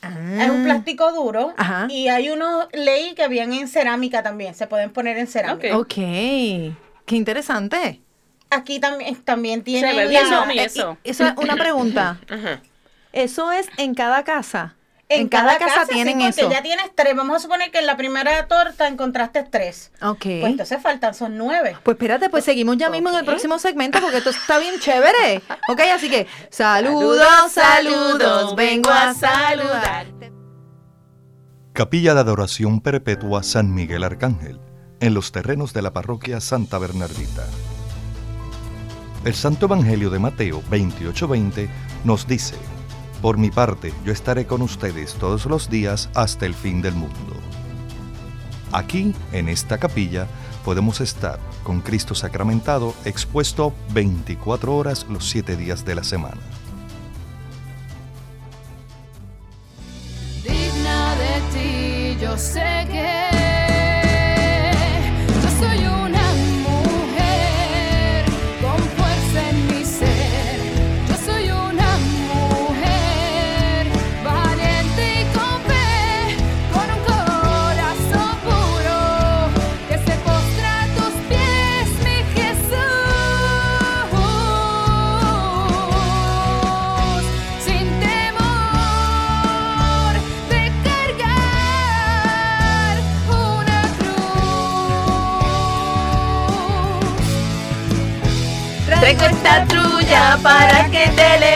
[0.02, 0.44] Ah.
[0.44, 1.88] Es un plástico duro Ajá.
[1.90, 5.76] y hay unos leí que habían en cerámica también, se pueden poner en cerámica.
[5.78, 5.82] Ok.
[5.82, 5.94] Ok.
[7.06, 8.02] Qué interesante.
[8.50, 9.64] Aquí también también
[10.40, 10.98] la- mi- Eh, eso.
[11.04, 12.20] y- eso es una pregunta.
[12.30, 12.62] Ajá.
[13.12, 14.76] ¿Eso es en cada casa?
[15.10, 16.52] En, cada, casa, sí, tienen porque eso.
[16.52, 17.16] ya tienes tres.
[17.16, 19.92] Vamos a suponer que en la primera torta encontraste tres.
[20.02, 20.20] Ok.
[20.20, 21.78] Pues entonces faltan, son nueve.
[21.84, 25.42] Pues espérate, pues seguimos ya mismo en el próximo segmento porque esto está bien chévere.
[25.70, 30.08] Ok, así que saludos, Saludos, vengo a saludar.
[31.74, 34.60] Capilla de Adoración Perpetua San Miguel Arcángel,
[35.00, 37.46] en los terrenos de la parroquia Santa Bernardita.
[39.24, 41.70] El Santo Evangelio de Mateo 28:20
[42.04, 42.56] nos dice,
[43.22, 47.34] Por mi parte, yo estaré con ustedes todos los días hasta el fin del mundo.
[48.72, 50.28] Aquí, en esta capilla,
[50.64, 56.42] podemos estar con Cristo sacramentado expuesto 24 horas los 7 días de la semana.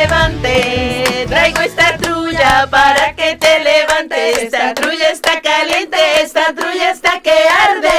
[0.01, 1.27] Que te levantes.
[1.27, 4.37] Traigo esta trulla para que te levantes.
[4.43, 7.89] Esta trulla está caliente, esta trulla está que arde.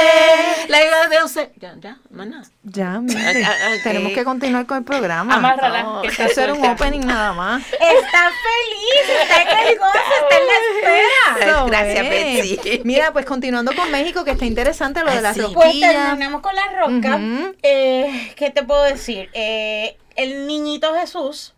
[0.67, 2.43] La hija de Ose- Ya, ya, maná.
[2.63, 3.83] Ya, Ah, mire, ah, ok.
[3.83, 5.35] tenemos que continuar con el programa.
[5.35, 7.63] Amárrala, No, que Eso está era un opening nada más.
[7.71, 11.65] Está feliz, está en el gozo, está en la espera.
[11.65, 12.09] Gracias.
[12.09, 12.81] Betsy.
[12.83, 15.51] Mira, pues continuando con México, que está interesante lo de las Ah, sí.
[15.53, 17.15] Pues terminamos con la rosca.
[17.15, 17.55] Ujú.
[17.63, 19.29] Eh, ¿Qué te puedo decir?
[19.33, 21.53] Eh, el niñito Jesús,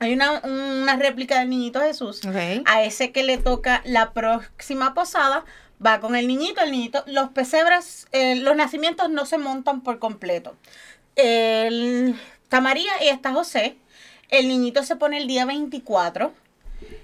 [0.00, 2.20] hay una, una réplica del niñito Jesús.
[2.66, 5.44] A ese que le toca la próxima posada,
[5.84, 6.60] va con el niñito.
[6.62, 10.56] El niñito, los pesebres, eh, los nacimientos no se montan por completo.
[11.16, 13.76] El- está María y está José.
[14.30, 16.32] El niñito se pone el día 24.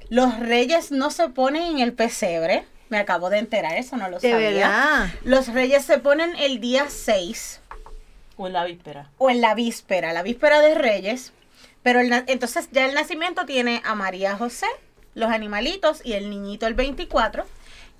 [0.09, 2.65] Los reyes no se ponen en el pesebre.
[2.89, 4.51] Me acabo de enterar, eso no lo De sabía.
[4.51, 5.09] verdad.
[5.23, 7.61] Los reyes se ponen el día 6
[8.37, 9.11] O en la víspera.
[9.19, 11.33] o en la víspera, la víspera de Reyes.
[11.83, 14.67] Pero el entonces ya el nacimiento tiene a María José,
[15.15, 17.45] los animalitos y el niñito el 24.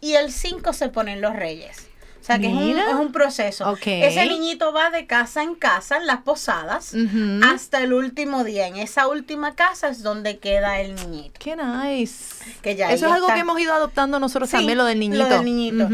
[0.03, 1.87] Y el 5 se ponen los Reyes.
[2.21, 2.87] O sea que es un, Mira.
[2.91, 3.75] es un proceso.
[3.85, 6.95] Ese niñito va de casa en casa en las posadas
[7.43, 8.67] hasta el último día.
[8.67, 11.39] En esa última casa es donde queda el niñito.
[11.39, 12.45] Qué nice.
[12.63, 13.35] Que ya Eso es algo está.
[13.35, 15.29] que hemos ido adoptando nosotros Sí, también, lo del lo niñito.
[15.29, 15.89] del niñito.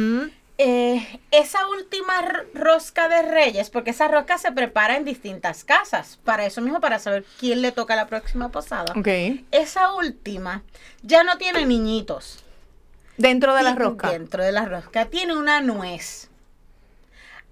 [0.59, 2.15] Eh, esa última
[2.55, 6.99] rosca de reyes, porque esa rosca se prepara en distintas casas, para eso mismo, para
[6.99, 8.95] saber quién le toca la próxima posada.
[8.97, 9.09] Ok.
[9.51, 10.63] Esa última
[11.03, 12.43] ya no tiene niñitos.
[13.19, 14.11] Dentro de la rosca.
[14.11, 16.31] Dentro de la rosca tiene una nuez.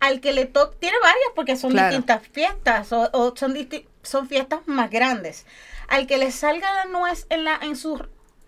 [0.00, 1.88] Al que le toca, tiene varias porque son Claro.
[1.88, 5.44] distintas fiestas o, o son, disti- son fiestas más grandes.
[5.88, 8.02] Al que le salga la nuez en, la, en su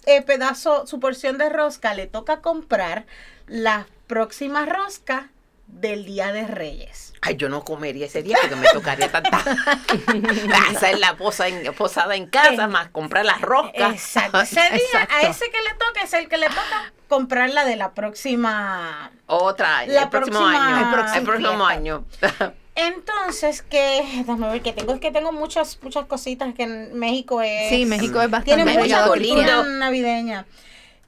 [0.06, 3.06] eh, pedazo, su porción de rosca, le toca comprar
[3.46, 5.30] la próxima rosca
[5.66, 7.12] del Día de Reyes.
[7.22, 9.38] Ay, yo no comería ese día porque me tocaría tanta.
[10.70, 13.92] hacer la posa en, posada en casa, más comprar las roscas.
[13.92, 14.40] Exacto.
[14.40, 15.14] Ese día, Exacto.
[15.16, 19.10] a ese que le toca es el que le toca comprar la de la próxima
[19.26, 21.12] Otra, La el próximo próxima- año.
[21.12, 22.04] el El próximo año.
[22.76, 27.40] Entonces, que, déjame ver que tengo, es que tengo muchas, muchas cositas que en México
[27.40, 27.70] es.
[27.70, 30.46] Sí, México es bastante Tiene mucha cultura navideña.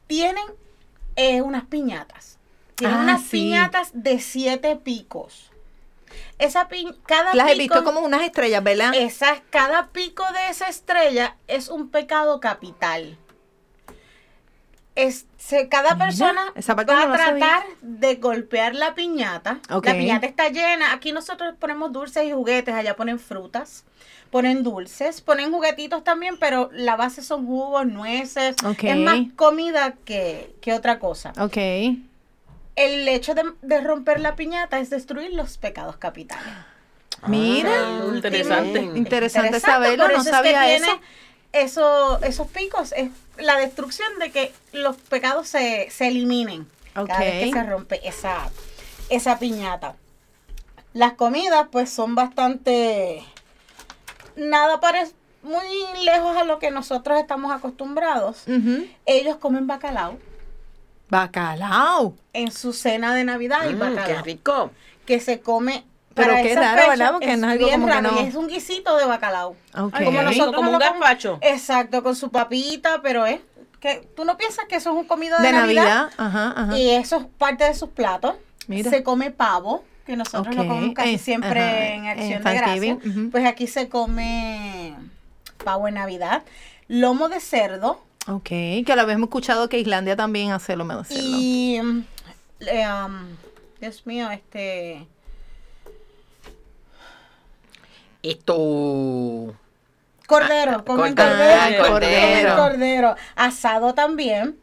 [0.07, 0.45] Tienen
[1.17, 2.28] eh, unas piñatas.
[2.79, 3.31] Tienen Ah, unas sí.
[3.31, 5.51] piñatas de siete picos.
[6.39, 8.95] Esa pi- cada Las he pico, visto como unas estrellas, ¿verdad?
[8.95, 13.19] esas, cada pico de esa estrella es un pecado capital.
[14.95, 19.61] Es, se- cada Mira, persona esa va no a tratar de golpear la piñata.
[19.69, 20.93] La piñata está llena.
[20.93, 23.85] Aquí nosotros ponemos dulces y juguetes, allá ponen frutas,
[24.31, 28.57] ponen dulces, ponen juguetitos también, pero la base son jugos, nueces.
[28.83, 31.33] Es más comida que, que otra cosa.
[31.41, 31.57] Ok.
[32.79, 36.45] El hecho de, de romper la piñata es destruir los pecados capitales.
[37.27, 38.81] Mira, Ah, interesante.
[38.81, 40.85] interesante saberlo, por no es sabía que eso.
[40.85, 41.01] tiene
[41.53, 47.45] eso- esos picos, es la destrucción de que los pecados se, se eliminen cada vez
[47.47, 48.49] que se rompe esa,
[49.09, 49.97] esa piñata.
[50.93, 53.25] Las comidas pues son bastante,
[54.37, 55.13] nada parece
[55.43, 55.67] muy
[56.05, 58.45] lejos a lo que nosotros estamos acostumbrados.
[59.07, 60.19] Ellos comen bacalao
[61.11, 62.15] Bacalao.
[62.33, 64.71] en su cena de Navidad y Mm, qué bacalao rico.
[65.07, 65.85] que se come
[66.15, 67.13] Pero para qué raro, fecha, ¿verdad?
[67.13, 69.57] Porque no es algo bien como que no- es un guisito de bacalao.
[69.73, 71.39] Ay, Como qué nosotros como un lo gazpacho.
[71.43, 73.41] Exacto, con su papita, pero es
[73.81, 76.11] que tú no piensas que eso es un comida de, De Navidad, Navidad.
[76.17, 76.77] Ajá, ajá.
[76.79, 78.35] y eso es parte de sus platos.
[78.67, 78.91] Mira.
[78.91, 83.01] Se come pavo, que nosotros lo Ok, comemos casi eh, siempre ajá, en en acción
[83.01, 83.31] de ujú.
[83.31, 84.95] Pues aquí se come
[85.65, 86.43] pavo en Navidad,
[86.89, 91.11] lomo de cerdo Ok, que lo habíamos escuchado que Islandia también hace lo menos.
[91.11, 91.77] y
[92.61, 93.37] eh, um,
[93.81, 95.07] Dios mío, este
[98.23, 99.55] Esto.
[100.27, 102.57] Cordero, Ah, comen cordero, cordero, ah, cordero.
[102.57, 104.59] cordero, asado también.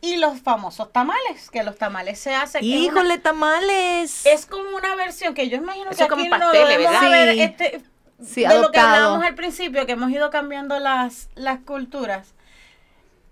[0.00, 2.62] Y los famosos tamales, que los tamales se hacen.
[2.64, 4.24] en una- Híjole, tamales.
[4.26, 6.96] es como una versión que yo imagino Eso que aquí no ¿verdad?
[7.04, 7.40] haber, Sí.
[7.42, 7.82] este,
[8.24, 12.28] Sí, de lo que hablábamos al principio, que hemos ido cambiando las, las culturas.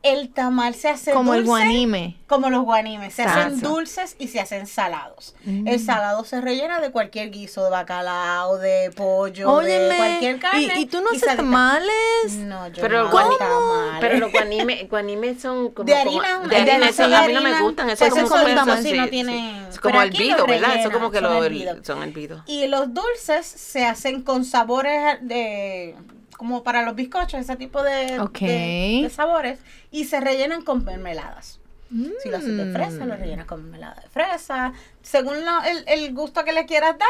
[0.09, 2.17] El tamal se hace como el dulce, guanime.
[2.27, 5.35] como los guanimes, se hacen dulces y se hacen salados.
[5.45, 5.67] Mm.
[5.67, 10.73] El salado se rellena de cualquier guiso, de bacalao, de pollo, Óyeme, de cualquier carne.
[10.77, 12.33] ¿y, y tú no se haces hace- tamales?
[12.37, 13.97] No, yo Pero, no el hago tamales.
[14.01, 15.87] pero los guanime, guanime son como...
[15.87, 17.91] de como- harina, de harina, eso de a mí no me gustan.
[17.91, 19.11] Eso es como solitos, eso, sí, no sí.
[19.11, 20.77] tienen- Es como hervido, los ¿verdad?
[20.77, 21.79] Eso como que son lo hervidos.
[21.87, 22.43] son hervidos.
[22.47, 25.95] Y los dulces se hacen con sabores de
[26.37, 28.41] como para los bizcochos, ese tipo de, Ok.
[28.41, 29.59] de- de sabores,
[29.91, 31.61] y se rellenan con mermeladas.
[32.23, 33.09] Si lo haces de fresa, Mm.
[33.09, 34.73] lo rellenas con mermelada de fresa.
[35.03, 37.09] Según lo- el, el gusto que le quieras dar,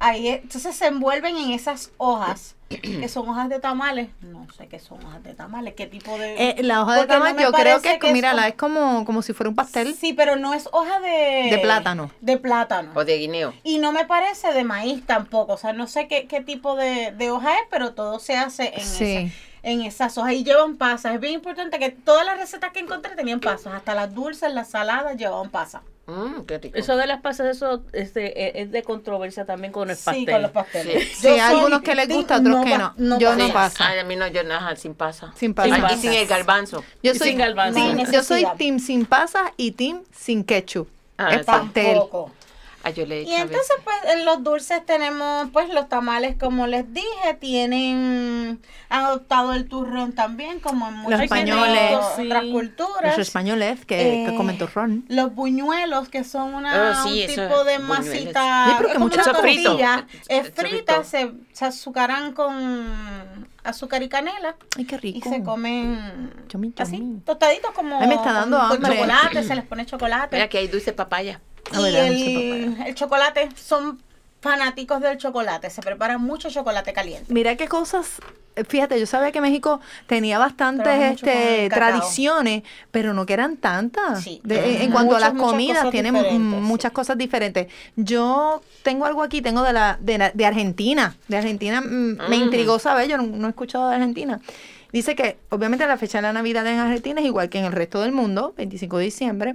[0.00, 4.08] ahí es- entonces se envuelven en esas hojas, que son hojas de tamales.
[4.22, 6.34] No sé qué son hojas de tamales, qué tipo de...
[6.50, 8.30] Eh, la hoja de porque no tamal me yo creo que parece es, como- mira,
[8.30, 9.94] son- la es como, como si fuera un pastel.
[9.94, 11.48] Sí, pero no es hoja de...
[11.50, 12.10] De plátano.
[12.20, 12.90] De plátano.
[12.94, 13.54] O de guineo.
[13.64, 15.52] Y no me parece de maíz tampoco.
[15.54, 18.72] O sea, no sé qué, qué tipo de, de hoja es, pero todo se hace
[18.74, 19.04] en, Sí.
[19.16, 20.32] esa- en esas hojas.
[20.32, 21.14] Y llevan pasas.
[21.14, 23.74] Es bien importante que todas las recetas que encontré tenían pasas.
[23.74, 25.82] Hasta las dulces, las saladas llevaban pasas.
[26.10, 26.76] Mm, qué rico.
[26.78, 30.26] Eso de las pasas, eso este, es- es de controversia también con el pastel.
[30.26, 31.08] Sí, con los pasteles.
[31.16, 31.28] Sí.
[31.28, 33.18] Hay algunos que les gusta, otros que no.
[33.18, 33.88] Yo no pasa.
[33.88, 35.32] Ay, a mí no, yo nada, sin pasa.
[35.36, 35.72] Sin pasas.
[35.72, 35.98] Ay, pasas.
[35.98, 36.84] y sin el garbanzo.
[37.02, 37.78] Yo soy, sin garbanzo.
[37.80, 40.88] hay yo soy team sin pasas y team sin ketchup.
[41.16, 41.84] Ah, es pastel.
[41.86, 42.32] Tampoco.
[42.82, 46.36] Ay, yo le he hecho Y entonces, pues, en los dulces tenemos, pues, los tamales,
[46.38, 51.92] como les dije, tienen, han adopado el turrón también, como en muchas españoles.
[52.18, 52.50] otras Sí.
[52.52, 53.16] culturas.
[53.16, 55.04] Los españoles que, que Eh, comen turrón.
[55.08, 57.98] Los buñuelos, que son una, Oh, sí, un eso tipo de buñuelos.
[58.06, 64.02] masita, Sí, es que como mucho- una tortilla, es frita, se, se azucaran con azúcar
[64.02, 65.28] y canela Ay, qué y rico.
[65.28, 66.32] se comen
[66.78, 69.00] así, tostaditos como Ay, me está dando con, con hambre.
[69.00, 70.36] chocolate, se les pone chocolate.
[70.36, 71.40] Mira que hay dulce papaya.
[71.72, 74.00] Y el, el chocolate, son
[74.40, 77.32] fanáticos del chocolate, se prepara mucho chocolate caliente.
[77.32, 78.20] Mira qué cosas.
[78.56, 84.22] eh, Fíjate, yo sabía que México tenía bastantes este, tradiciones, pero no que eran tantas.
[84.22, 84.40] Sí.
[84.42, 86.38] De- en- cuanto a las comidas, tienen sí.
[86.38, 87.68] muchas cosas diferentes.
[87.96, 91.14] Yo tengo algo aquí, tengo de la de, la- de Argentina.
[91.28, 92.42] De Argentina mm, me Mm.
[92.44, 94.40] intrigó saber, yo no, no he escuchado de Argentina.
[94.92, 97.72] Dice que obviamente la fecha de la Navidad en Argentina es igual que en el
[97.72, 99.54] resto del mundo, 25 de diciembre.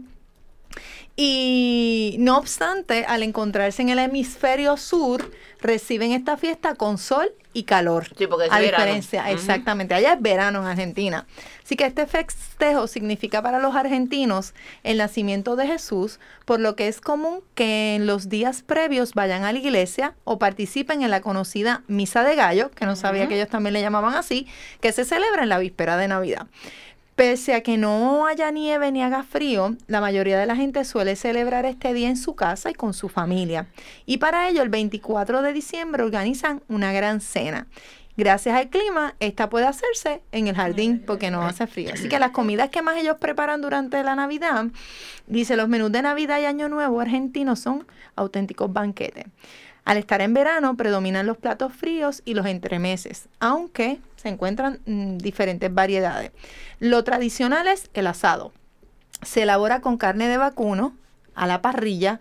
[1.18, 7.64] Y no obstante, al encontrarse en el hemisferio sur, reciben esta fiesta con sol y
[7.64, 8.08] calor.
[8.18, 8.84] Sí, porque es a verano.
[8.84, 11.26] diferencia, exactamente, allá es verano en Argentina.
[11.64, 14.54] Así que este festejo significa para los argentinos
[14.84, 19.46] el nacimiento de Jesús, por lo que es común que en los días previos vayan
[19.46, 23.36] a la iglesia o participen en la conocida Misa de Gallo, que no sabía que
[23.36, 24.48] ellos también le llamaban así,
[24.82, 26.48] que se celebra en la víspera de Navidad.
[27.16, 31.16] Pese a que no haya nieve ni haga frío, la mayoría de la gente suele
[31.16, 33.68] celebrar este día en su casa y con su familia.
[34.06, 37.68] Y para ello, el 24 de diciembre organizan una gran cena.
[38.18, 41.92] Gracias al clima, esta puede hacerse en el jardín porque no hace frío.
[41.94, 44.66] Así que las comidas que más ellos preparan durante la Navidad,
[45.28, 49.26] dice, los menús de Navidad y Año Nuevo argentinos son auténticos banquetes.
[49.86, 55.18] Al estar en verano predominan los platos fríos y los entremeses, aunque se encuentran mm,
[55.18, 56.32] diferentes variedades.
[56.80, 58.52] Lo tradicional es el asado.
[59.22, 60.96] Se elabora con carne de vacuno
[61.36, 62.20] a la parrilla,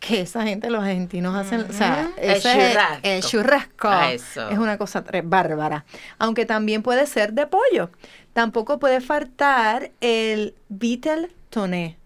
[0.00, 2.98] que esa gente, los argentinos hacen, o sea, El churrasco.
[3.04, 4.48] el churrasco Ah, eso.
[4.50, 5.84] es una cosa bárbara,
[6.18, 7.90] aunque también puede ser de pollo.
[8.32, 11.98] Tampoco puede faltar el beetle toné.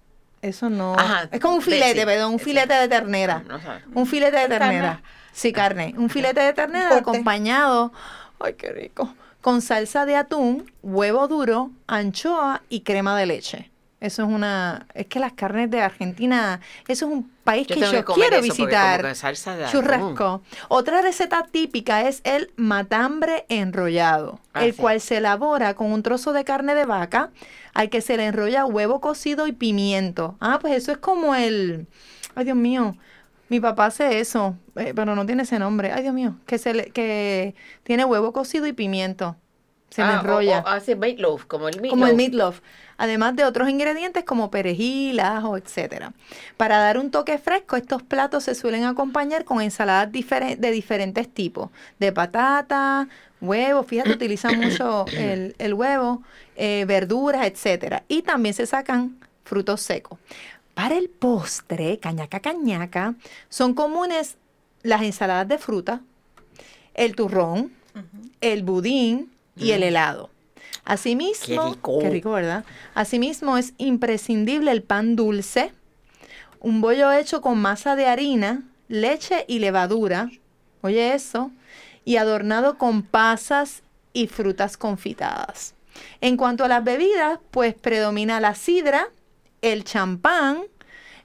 [0.46, 0.94] Eso no.
[0.94, 2.44] Ajá, es como un filete, sí, perdón, un sí.
[2.46, 3.42] filete de ternera.
[3.46, 3.82] No sabe.
[3.94, 4.58] Un filete de Carne.
[4.58, 5.02] ternera.
[5.32, 5.94] Sí, carne.
[5.98, 7.92] Un filete de ternera acompañado,
[8.40, 13.70] ay, qué rico, con salsa de atún, huevo duro, anchoa y crema de leche.
[13.98, 17.80] Eso es una, es que las carnes de Argentina, eso es un país Yo que
[17.80, 19.00] yo que quiero visitar.
[19.00, 19.80] como que salsa de atún.
[19.80, 20.42] Churrasco.
[20.68, 24.80] Otra receta típica es el matambre enrollado, Ah, el sí.
[24.80, 27.30] cual se elabora con un trozo de carne de vaca
[27.76, 30.38] al que se le enrolla huevo cocido y pimiento.
[30.40, 31.86] Ah, pues eso es como el,
[32.34, 32.96] ay Dios mío,
[33.50, 35.92] mi papá hace eso, eh, pero no tiene ese nombre.
[35.92, 39.36] Ay Dios mío, que se le, que tiene huevo cocido y pimiento.
[39.96, 40.58] Se Ah, o- enrolla.
[40.60, 41.90] o hace meatloaf, como el meatloaf.
[41.90, 42.60] Como el meatloaf.
[42.98, 46.12] Además de otros ingredientes como perejil, ajo, etcétera.
[46.58, 51.70] Para dar un toque fresco, estos platos se suelen acompañar con ensaladas de diferentes tipos,
[51.98, 53.08] de patata,
[53.40, 56.22] huevo, fíjate, utilizan mucho el, el huevo,
[56.56, 58.02] eh, verduras, etcétera.
[58.08, 60.18] Y también se sacan frutos secos.
[60.74, 63.14] Para el postre, cañaca cañaca,
[63.48, 64.36] son comunes
[64.82, 66.00] las ensaladas de fruta,
[66.92, 67.72] el turrón,
[68.42, 70.30] el budín y el helado.
[70.84, 71.98] Asimismo, Qué rico.
[72.00, 72.64] qué rico, ¿verdad?
[72.94, 75.72] Asimismo es imprescindible el pan dulce,
[76.60, 80.30] un bollo hecho con masa de harina, leche y levadura,
[80.82, 81.50] oye eso,
[82.04, 83.82] y adornado con pasas
[84.12, 85.74] y frutas confitadas.
[86.20, 89.08] En cuanto a las bebidas, pues predomina la sidra,
[89.62, 90.62] el champán,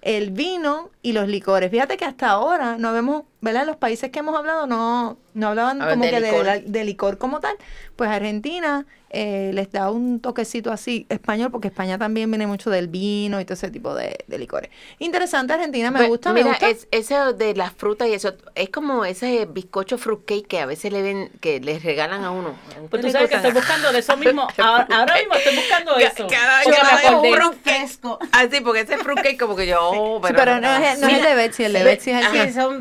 [0.01, 1.69] el vino y los licores.
[1.69, 3.61] Fíjate que hasta ahora no vemos, ¿verdad?
[3.63, 6.45] En los países que hemos hablado no, no hablaban ver, como de que de, licor.
[6.45, 7.55] la- de licor como tal.
[7.95, 12.87] Pues Argentina eh, les da un toquecito así español, porque España también viene mucho del
[12.87, 14.69] vino y todo ese tipo de, de licores.
[14.99, 16.69] Interesante Argentina, me Pues, gusta, mira, me gusta.
[16.69, 20.93] Es, eso de las frutas y eso, es como ese bizcocho fruitcake que a veces
[20.93, 22.55] le ven, que les regalan a uno.
[22.89, 24.47] Pues tú sabes que estoy buscando de eso mismo.
[24.57, 26.27] Ahora, ahora mismo estoy buscando Ca- eso.
[26.27, 27.29] cada- me vez acordé.
[27.29, 28.19] un fruitcake fresco.
[28.31, 31.17] Ah, sí, porque ese fruitcake como que yo, oh, Sí, pero no es, no es
[31.17, 32.31] el de Betsy, el de Betsy es el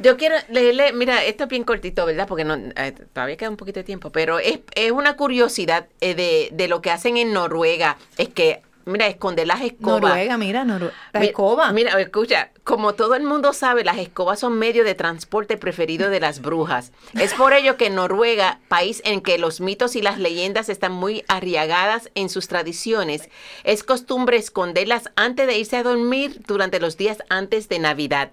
[0.00, 0.08] que...
[0.08, 2.26] Yo quiero leerle, mira, esto es bien cortito, ¿verdad?
[2.28, 6.14] Porque no, eh, todavía queda un poquito de tiempo, pero es, es una curiosidad eh,
[6.14, 7.96] de, de lo que hacen en Noruega.
[8.18, 10.00] Es que, mira, esconder las escobas.
[10.02, 10.94] Noruega, mira, Noruega.
[11.12, 11.72] La Mi- escoba.
[11.72, 16.20] Mira, escucha, como todo el mundo sabe, las escobas son medio de transporte preferido de
[16.20, 16.92] las brujas.
[17.18, 21.24] Es por ello que Noruega, país en que los mitos y las leyendas están muy
[21.28, 23.28] arriagadas en sus tradiciones,
[23.64, 28.30] es costumbre esconderlas antes de irse a dormir durante los días antes de Navidad.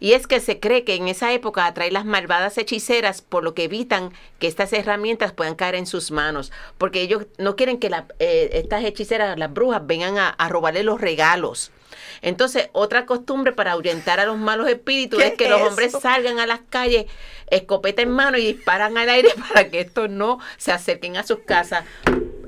[0.00, 3.54] Y es que se cree que en esa época atrae las malvadas hechiceras, por lo
[3.54, 7.90] que evitan que estas herramientas puedan caer en sus manos, porque ellos no quieren que
[7.90, 11.70] la- eh, estas hechiceras, las brujas, vengan a, a robarle los regalos.
[12.22, 15.92] Entonces, otra costumbre para ahuyentar a los malos espíritus ¿Qué es que los es hombres
[16.00, 17.06] salgan a las calles,
[17.50, 21.40] escopeta en mano y disparan al aire para que estos no se acerquen a sus
[21.40, 21.84] casas.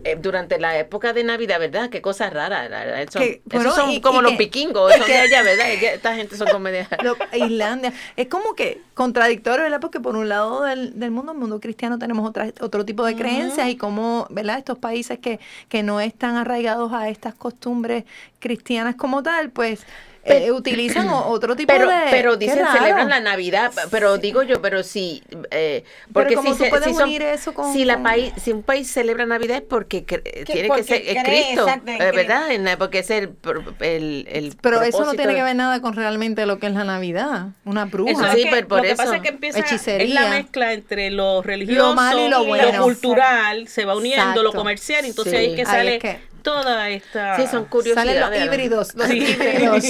[0.04, 1.88] Eh, durante la época de Navidad, ¿verdad?
[1.90, 2.68] Qué cosa rara.
[2.68, 5.42] la verdad, Son, Que, esos son y- como y los que- vikingos, son de allá,
[5.42, 5.70] ¿verdad?
[5.72, 6.86] Esta gente son como de...
[7.02, 7.92] Lo- Islandia.
[8.16, 9.80] Es como que contradictorio, ¿verdad?
[9.80, 13.16] Porque por un lado del, del mundo, el mundo cristiano, tenemos otra, otro tipo de
[13.16, 14.58] creencias y como, ¿verdad?
[14.58, 18.04] Estos países que, que no están arraigados a estas costumbres
[18.38, 19.86] cristianas como tal, pues
[20.26, 21.96] eh, utilizan o- otro tipo pero, de...
[22.10, 26.70] pero dicen celebran la Navidad, pero digo yo, pero si, eh, porque si, tú se-
[26.70, 29.62] puedes si son- unir eso con- si la país, si un país celebra Navidad es
[29.62, 31.98] porque tiene porque que ser cree, Cristo, eh.
[31.98, 32.48] ¿verdad?
[32.78, 33.34] Porque es el,
[33.80, 36.72] el, el Pero eso no tiene de- que ver nada con realmente lo que es
[36.74, 37.48] la Navidad.
[37.64, 38.12] Una bruja.
[38.12, 39.02] Eso es Sí, que- pero por lo que eso.
[39.02, 40.06] pasa es que empieza Hechicería.
[40.06, 42.82] es la mezcla entre lo religioso, malo y lo bueno.
[42.82, 45.38] cultural, se va uniendo lo comercial, entonces Sí.
[45.38, 48.20] ahí es que sale es que- toda esta Sí, son curiosidades.
[48.20, 49.18] Salen los híbridos, los Sí.
[49.18, 49.84] híbridos,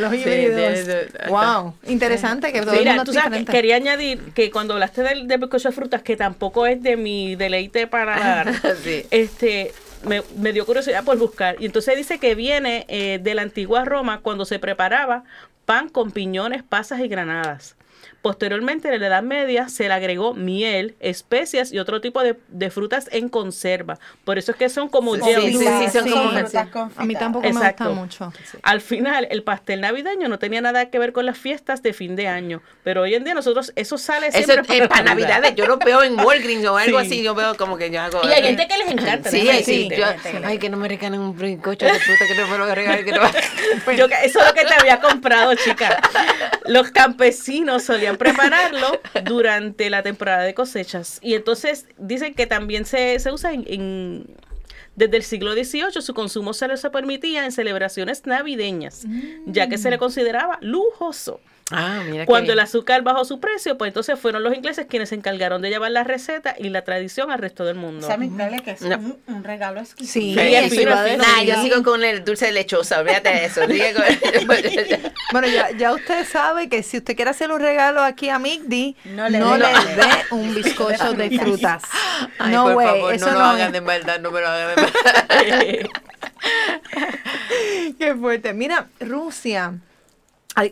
[0.00, 0.56] los Sí, híbridos.
[0.56, 3.52] de- de- wow, interesante que todo el Mira, mundo tú es sabes, diferente.
[3.52, 7.36] quería añadir que cuando hablaste del, del bizcocho de frutas, que tampoco es de mi
[7.36, 9.04] deleite para dar, Sí.
[9.12, 9.72] este,
[10.04, 11.54] me, me dio curiosidad por buscar.
[11.60, 15.22] Y entonces dice que viene eh, de la antigua Roma cuando se preparaba
[15.66, 17.76] pan con piñones, pasas y granadas.
[18.32, 22.68] Posteriormente, en la Edad Media, se le agregó miel, especias y otro tipo de, de
[22.68, 23.98] frutas en conserva.
[24.26, 26.10] Por eso es que son como Sí, sí, sí, son Sí.
[26.10, 26.90] como.
[26.94, 27.84] A mí tampoco Exacto.
[27.94, 28.32] me gusta mucho.
[28.62, 32.16] Al final, el pastel navideño no tenía nada que ver con las fiestas de fin
[32.16, 35.66] de año, pero hoy en día nosotros eso sale Eso siempre es para Navidades, yo
[35.66, 37.06] lo veo en Walgreens o algo Sí.
[37.06, 38.20] así, yo veo como que yo hago...
[38.24, 39.30] Y hay gente que les encanta.
[39.30, 40.04] Sí, déjame sí, yo-
[40.44, 43.12] ay, que no me regalen un bizcocho de fruta, que no me lo regalen, que
[43.12, 43.22] no...
[43.96, 45.98] Yo eso es lo que te había comprado, chica.
[46.66, 51.18] Los campesinos solían prepararlo durante la temporada de cosechas.
[51.22, 54.26] Y entonces dicen que también se, se usa en, en-
[54.96, 59.04] desde el siglo XVIII, su consumo se se permitía en celebraciones navideñas,
[59.46, 61.40] ya que se le consideraba lujoso.
[61.70, 65.16] Ah, mira Cuando el azúcar bajó su precio, pues entonces fueron los ingleses quienes se
[65.16, 68.06] encargaron de llevar la receta y la tradición al resto del mundo.
[68.06, 68.96] Sammy, dale que es No.
[68.96, 70.40] un, un regalo exquisito.
[70.40, 71.18] Sí, Sí, fino, fino.
[71.18, 73.60] Nah, yo sigo con el dulce de lechosa, olvídate de eso.
[75.32, 78.96] Bueno, ya, ya usted sabe que si usted quiere hacer un regalo aquí a Migdi,
[79.04, 80.08] No no le le, dé.
[80.30, 81.82] un bizcocho de frutas.
[82.38, 84.48] Ay, no, por güey, favor, eso no no, lo hagan de maldad, no me lo
[84.48, 85.90] hagan de maldad.
[87.98, 88.52] Qué fuerte.
[88.54, 89.74] Mira, Rusia.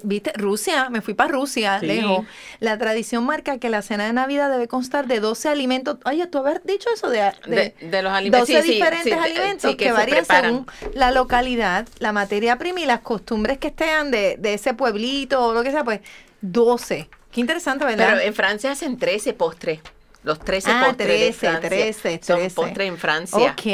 [0.03, 0.33] ¿Viste?
[0.37, 1.87] Rusia, me fui para Rusia, Sí.
[1.87, 2.25] lejos.
[2.61, 5.99] La tradición marca que la cena de Navidad debe constar de 12 alimentos.
[6.05, 8.49] Oye, tú haber dicho eso de, De, de los alimentos.
[8.49, 10.45] 12 sí, sí, diferentes sí, de- alimentos que, varían preparan.
[10.51, 15.43] según la localidad, la materia prima y las costumbres que estén de, de ese pueblito
[15.45, 16.01] o lo que sea, pues
[16.41, 17.09] 12.
[17.31, 18.11] Qué interesante, ¿verdad?
[18.15, 19.81] Pero en Francia hacen 13 postres.
[20.23, 22.55] Los 13 Ah, postres de 13, Francia 13, son 13.
[22.57, 23.53] postres en Francia.
[23.53, 23.67] ok,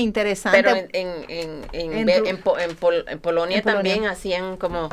[0.00, 0.62] interesante.
[0.62, 3.62] Pero en, en, en, en, Polonia En Polonia.
[3.62, 4.90] también hacían como,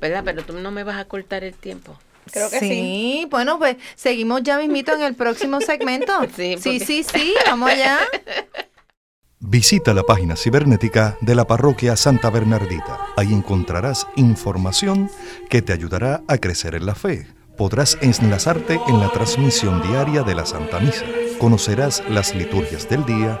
[0.00, 0.22] ¿verdad?
[0.24, 1.98] Pero tú no me vas a cortar el tiempo.
[2.32, 3.26] Creo que sí.
[3.30, 6.12] bueno, pues seguimos ya mismito en el próximo segmento.
[6.36, 7.98] Sí, sí, porque- sí, sí, vamos allá.
[9.42, 12.98] Visita la página cibernética de la parroquia Santa Bernardita.
[13.16, 15.10] Ahí encontrarás información
[15.48, 17.26] que te ayudará a crecer en la fe.
[17.56, 21.04] Podrás enlazarte en la transmisión diaria de la Santa Misa.
[21.38, 23.40] Conocerás las liturgias del día,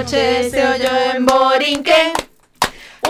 [0.00, 2.12] noche se oyó en borinquen,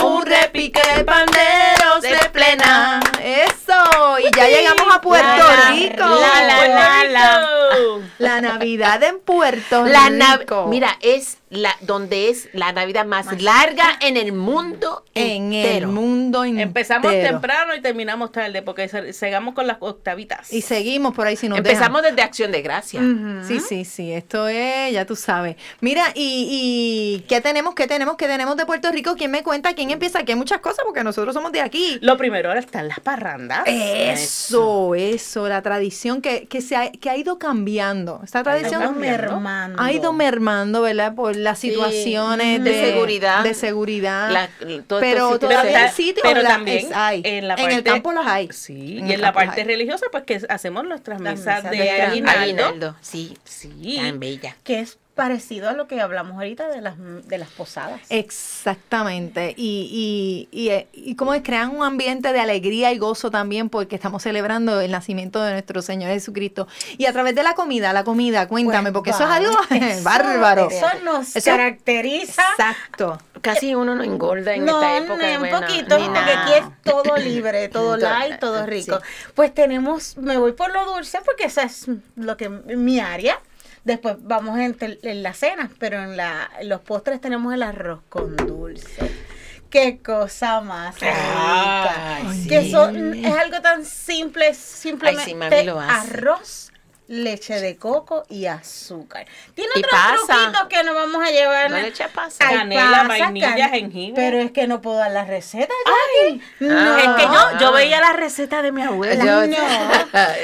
[0.03, 3.01] un repique de banderos de plena.
[3.23, 5.97] Eso, y ya llegamos a Puerto La, Rico.
[5.99, 7.49] la, la, la, la.
[8.19, 10.67] La Navidad en Puerto La Rico.
[10.69, 15.79] Mira, es la donde es la Navidad más, larga en el mundo en entero.
[15.79, 16.63] el mundo entero.
[16.63, 20.53] Empezamos temprano y terminamos tarde porque se- seguimos con las octavitas.
[20.53, 23.01] Y seguimos por ahí si nos Empezamos desde Acción de Gracia.
[23.49, 25.57] Sí, sí, sí, esto es, ya tú sabes.
[25.81, 27.75] Mira, y, y ¿qué tenemos?
[27.75, 28.17] ¿Qué tenemos?
[28.17, 29.17] ¿Qué tenemos de Puerto Rico?
[29.17, 29.75] ¿Quién me cuenta?
[29.75, 30.21] ¿Quién empieza?
[30.21, 31.99] Aquí hay muchas cosas porque nosotros somos de aquí.
[32.03, 33.63] Lo primero ahora están las parrandas.
[33.67, 38.21] Eso, eso, la tradición que, que, se ha, que ha ido cambiando.
[38.25, 39.19] Esta ido tradición cambiando.
[39.41, 39.83] mermando.
[39.83, 41.15] ha ido mermando, ¿verdad?
[41.15, 43.43] Por las Sí, situaciones de de, seguridad.
[43.45, 44.31] De seguridad.
[44.31, 44.51] La-
[45.01, 46.51] pero todavía hay sitios pero ¿verdad?
[46.51, 47.23] también Es- hay.
[47.25, 48.49] en la el campo las hay.
[48.53, 49.67] Sí, En y en la parte hay.
[49.67, 52.41] religiosa, pues que hacemos nuestras Las misas misas de de aguinaldo.
[52.41, 53.97] Aguinaldo, sí, Sí.
[54.01, 54.57] tan bella.
[54.65, 58.01] Que es parecido a lo que hablamos ahorita de las, de las posadas.
[58.09, 59.53] Exactamente.
[59.57, 63.69] Y, y, y, eh, y como es, crean un ambiente de alegría y gozo también
[63.69, 66.69] porque estamos celebrando el nacimiento de nuestro Señor Jesucristo.
[66.97, 70.03] Y a través de la comida, la comida, cuéntame, Pues porque eso es algo eso-
[70.05, 70.69] bárbaro.
[70.71, 72.43] Eso nos Eso- caracteriza.
[72.57, 73.19] Exacto.
[73.43, 75.27] Casi uno no engorda en no, esta época.
[75.27, 76.43] ni un bueno, poquito, ni porque nada.
[76.45, 78.97] aquí es todo libre, todo Todo- light, todo rico.
[78.97, 79.31] sí.
[79.35, 83.39] Pues tenemos, me voy por lo dulce porque esa es lo que mi área.
[83.85, 88.01] Después vamos en, en la cena, pero en, la, en los postres tenemos el arroz
[88.09, 89.11] con dulce.
[89.71, 91.15] Qué cosa más rica.
[92.29, 92.69] Ay, que sí.
[92.69, 96.11] eso es algo tan simple, simplemente Ay, sí, mami lo hace.
[96.11, 96.70] arroz,
[97.11, 99.27] leche de coco y azúcar.
[99.55, 100.43] Tiene Y otros pasa.
[100.53, 101.69] truquitos que nos vamos a llevar.
[101.69, 102.37] No le echa pasa.
[102.47, 104.15] Ay, Canela, pasa, vainilla, can- jengibre.
[104.15, 105.75] Pero es que no puedo dar la receta.
[106.25, 106.97] Ay, no.
[106.97, 107.73] Es que yo, yo Ah.
[107.73, 109.25] veía la receta de mi abuela.
[109.25, 109.57] Yo- no.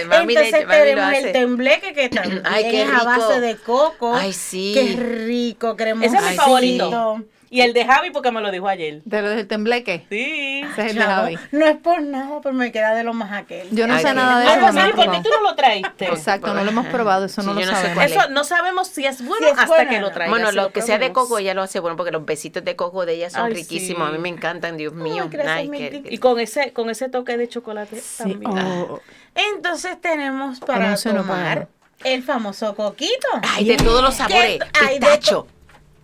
[0.09, 3.41] Mami Entonces mami tenemos el tembleque que también Ay, qué es a base rico.
[3.41, 4.15] de coco.
[4.17, 4.73] Ay, sí.
[4.75, 6.09] Qué rico, cremoso.
[6.09, 7.21] Ese es mi favorito.
[7.49, 9.03] Y el de Javi porque me lo dijo ayer.
[9.05, 10.05] De lo del tembleque.
[10.11, 10.63] Sí.
[10.73, 11.39] Ese es el de Chavo, Javi.
[11.53, 13.69] No es por nada, pero me queda de lo más aquel.
[13.71, 14.69] Yo no Ay, sé nada de rico.
[14.69, 14.79] eso.
[14.81, 16.05] Algo no ¿por qué tú no lo traíste?
[16.07, 17.95] Exacto, no lo hemos probado, eso no lo yo no sé sabemos.
[17.97, 18.17] cuál es.
[18.17, 20.13] Eso no sabemos si es bueno Si es hasta que lo no.
[20.13, 20.31] traiga.
[20.31, 22.75] Bueno, si lo que sea de coco ella lo hace bueno porque los besitos de
[22.75, 24.09] coco de ella son Ay, riquísimos.
[24.09, 25.29] A mí me encantan, Dios mío.
[25.47, 28.51] Ay, Y con ese, con ese toque de chocolate Sí, también.
[28.59, 29.01] oh,
[29.35, 31.69] Entonces tenemos para tomar
[32.05, 33.29] el famoso coquito.
[33.43, 34.59] Ay, de todos los sabores.
[34.91, 35.47] Pistacho.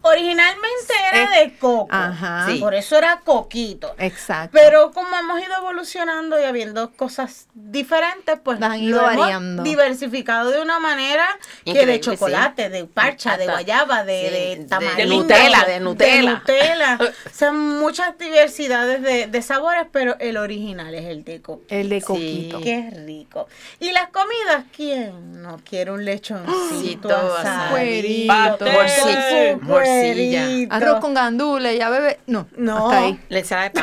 [0.03, 1.89] Originalmente era de coco.
[1.91, 2.47] ajá.
[2.49, 2.59] Sí.
[2.59, 3.95] Por eso era coquito.
[3.99, 4.51] Exacto.
[4.53, 9.17] Pero como hemos ido evolucionando y habiendo cosas diferentes, pues Las han ido lo hemos
[9.21, 9.63] variando.
[9.63, 11.27] diversificado de una manera
[11.65, 16.33] que de chocolate, de parcha, de guayaba, de, sí, de tamarindo, de Nutella, de Nutella.
[16.35, 16.99] Nutella.
[17.33, 21.63] O sea, muchas diversidades de, de sabores, pero el original es el de coco.
[21.69, 22.07] El de Sí.
[22.07, 22.61] coquito.
[22.61, 23.49] Qué rico.
[23.81, 27.71] Y las comidas, ¿quién no quiere un lechoncito todo asado?
[27.71, 28.33] Cuerito.
[28.61, 29.57] Morcilla.
[29.93, 30.77] Morcilla.
[30.77, 32.19] Arroz con gandules, ya bebé.
[32.27, 32.91] No, No.
[32.91, 33.19] hasta ahí.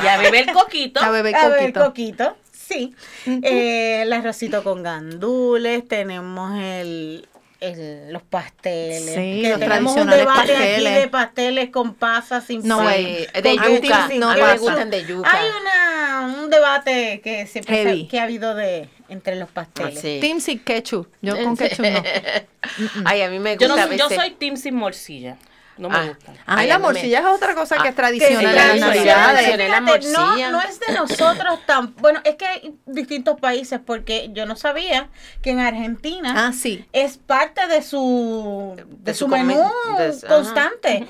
[0.04, 1.00] Ya bebé el coquito.
[1.02, 1.86] Ya bebé A ver, coquito.
[1.86, 2.96] coquito, sí.
[3.26, 7.28] Eh, el arrocito con gandules, tenemos el,
[7.62, 9.06] el- los pasteles.
[9.16, 10.88] Sí, que los tenemos un debate pasteles.
[10.88, 13.26] aquí de pasteles con pasas, sin No, güey.
[13.34, 14.08] Sí, de yuca.
[14.08, 14.54] sin no a mí pasa.
[14.54, 15.30] me gustan de yuca.
[15.32, 20.00] Hay una, un debate que siempre se- que ha habido de entre los pasteles.
[20.00, 20.20] Sí.
[20.22, 21.08] Team sin ketchup.
[21.22, 22.04] Yo con ketchup no.
[23.06, 24.22] Ay, a mí me Yo, gusta no, a yo veces.
[24.24, 25.36] soy team sin morcilla.
[25.80, 26.08] No me Ah.
[26.10, 26.32] gusta.
[26.46, 29.36] Ay, Ay, la me- morcilla es otra cosa que Ah, es tradicional Que navidades.
[29.38, 30.50] mencioné la Fíjate, no, morcilla.
[30.52, 35.08] no es de nosotros tan bueno es que hay distintos países porque yo no sabía
[35.42, 36.86] que en Argentina Ah, sí.
[36.92, 39.56] es parte de su de, De su, menú
[39.98, 41.08] de constante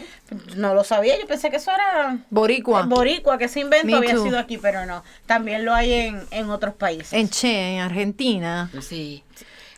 [0.56, 2.84] no lo sabía yo pensé que eso era Boricua.
[2.84, 4.24] boricua que ese invento Me había too.
[4.24, 8.70] sido aquí pero no también lo hay en, en otros países En Che, en Argentina.
[8.82, 9.24] Sí.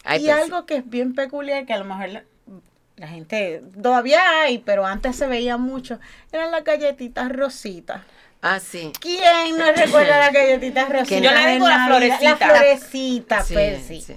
[0.03, 2.25] Ay, y pues, algo que es bien peculiar que a lo mejor
[3.01, 5.99] la- gente, todavía hay, pero antes se veía mucho,
[6.31, 8.01] eran las galletitas rositas.
[8.43, 8.91] Ah, sí.
[8.99, 11.21] ¿Quién no recuerda las galletitas rositas?
[11.21, 12.29] Yo le digo la florecita.
[12.47, 14.01] La florecita, Sí, Percy.
[14.01, 14.15] sí.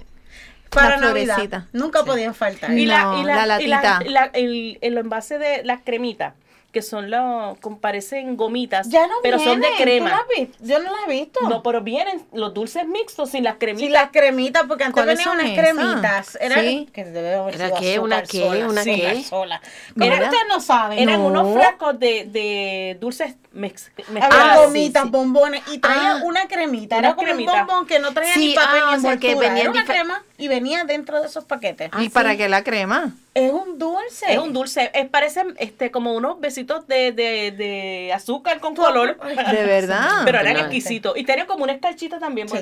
[0.69, 1.35] Para La Navidad.
[1.35, 1.67] florecita.
[1.73, 2.71] Nunca podían faltar.
[2.71, 4.09] Y la, y la, la y la- latita.
[4.09, 6.33] la- el, el envase de las cremitas,
[6.75, 10.09] que son los, parecen gomitas, ya no pero son de vienen, ¿tú crema.
[10.09, 10.49] las?
[10.59, 11.39] Yo no las he visto.
[11.47, 13.87] No, pero vienen los dulces mixtos sin las cremitas.
[13.87, 15.73] Sí, las cremitas, porque antes ¿Cuáles venían unas esas?
[15.73, 16.37] cremitas.
[16.41, 16.89] Era, Sí.
[16.91, 17.97] que debe haber ¿Era qué?
[17.99, 18.39] ¿Una qué?
[18.41, 19.23] sola, ¿Una qué?
[19.23, 19.61] sola.
[19.95, 20.99] Pero ustedes no saben.
[20.99, 21.27] Eran No.
[21.27, 24.65] unos frascos de, de dulces mix, Había mezclados.
[24.65, 25.09] gomitas, sí.
[25.11, 26.21] bombones y traía Ah.
[26.25, 26.97] una cremita.
[26.97, 27.53] Una Era como cremita.
[27.53, 29.47] un bombón que no traía Sí, ni papel ah, ni envoltura.
[29.47, 31.89] venía Era una crema y venía dentro de esos paquetes.
[31.93, 32.37] Ah, ¿Y para sí.
[32.37, 33.13] qué la crema?
[33.33, 34.25] Es un dulce.
[34.33, 39.17] Es un dulce, es, parecen este, como unos besitos de, de, de azúcar con color.
[39.51, 40.21] De verdad.
[40.25, 41.17] Pero eran exquisitos.
[41.17, 42.49] Y tenían como una escarchita también.
[42.49, 42.57] Sí.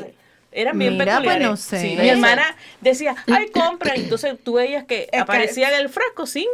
[0.52, 1.48] Eran bien Mira, pues, peculiares.
[1.48, 1.80] no sé.
[1.82, 3.98] Sí, Mi hermana decía, ay, compra.
[3.98, 6.48] Y entonces tú veías que que- aparecía en el frasco sin.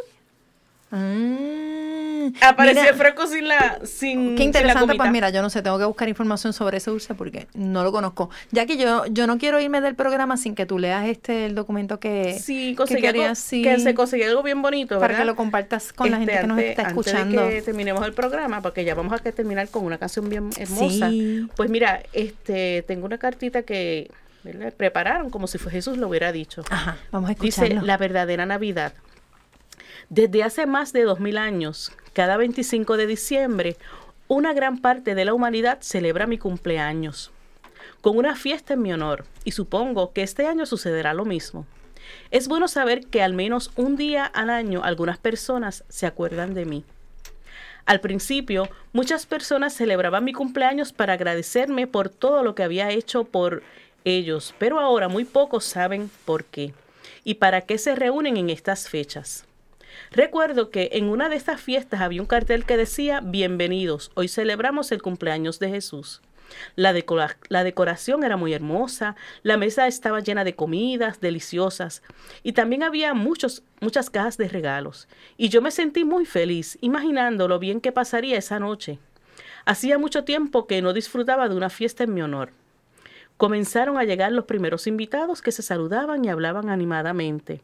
[0.92, 3.80] Mm, Aparecía mira, el frasco sin la.
[3.86, 5.12] Sin, Qué sin la interesante, pues gomita.
[5.12, 8.30] mira, yo no sé, tengo que buscar información sobre ese dulce porque no lo conozco.
[8.52, 11.56] Ya que yo, yo no quiero irme del programa sin que tú leas este el
[11.56, 15.94] documento que, Sí, que sí, que se conseguía algo bien bonito, para que lo compartas
[15.94, 17.50] con la Este, gente que nos antes- está antes de escuchando.
[17.50, 21.10] que terminemos el programa, porque ya vamos a terminar con una canción bien hermosa.
[21.10, 21.48] Sí.
[21.56, 24.12] Pues mira, este, tengo una cartita que
[24.44, 24.74] ¿verdad?
[24.76, 26.64] prepararon como si fue Jesús lo hubiera dicho.
[26.70, 27.86] Ajá, vamos a Dice escucharlo.
[27.88, 28.94] la verdadera Navidad.
[30.10, 33.78] Desde hace más de dos mil años, cada 25 de diciembre,
[34.28, 37.32] una gran parte de la humanidad celebra mi cumpleaños
[38.02, 41.66] con una fiesta en mi honor y supongo que este año sucederá lo mismo.
[42.32, 46.66] Es bueno saber que al menos un día al año algunas personas se acuerdan de
[46.66, 46.84] mí.
[47.86, 53.24] Al principio, muchas personas celebraban mi cumpleaños para agradecerme por todo lo que había hecho
[53.24, 53.64] por
[54.06, 56.74] ellos, pero ahora muy pocos saben por qué
[57.24, 59.46] y para qué se reúnen en estas fechas.
[60.12, 64.92] Recuerdo que en una de estas fiestas había un cartel que decía, bienvenidos, hoy celebramos
[64.92, 66.22] el cumpleaños de Jesús.
[66.76, 72.02] La, decora- la decoración era muy hermosa, la mesa estaba llena de comidas deliciosas
[72.42, 75.08] y también había muchos, muchas cajas de regalos.
[75.38, 78.98] Y yo me sentí muy feliz imaginando lo bien que pasaría esa noche.
[79.66, 82.50] Hacía mucho tiempo que no disfrutaba de una fiesta en mi honor.
[83.38, 87.62] Comenzaron a llegar los primeros invitados que se saludaban y hablaban animadamente.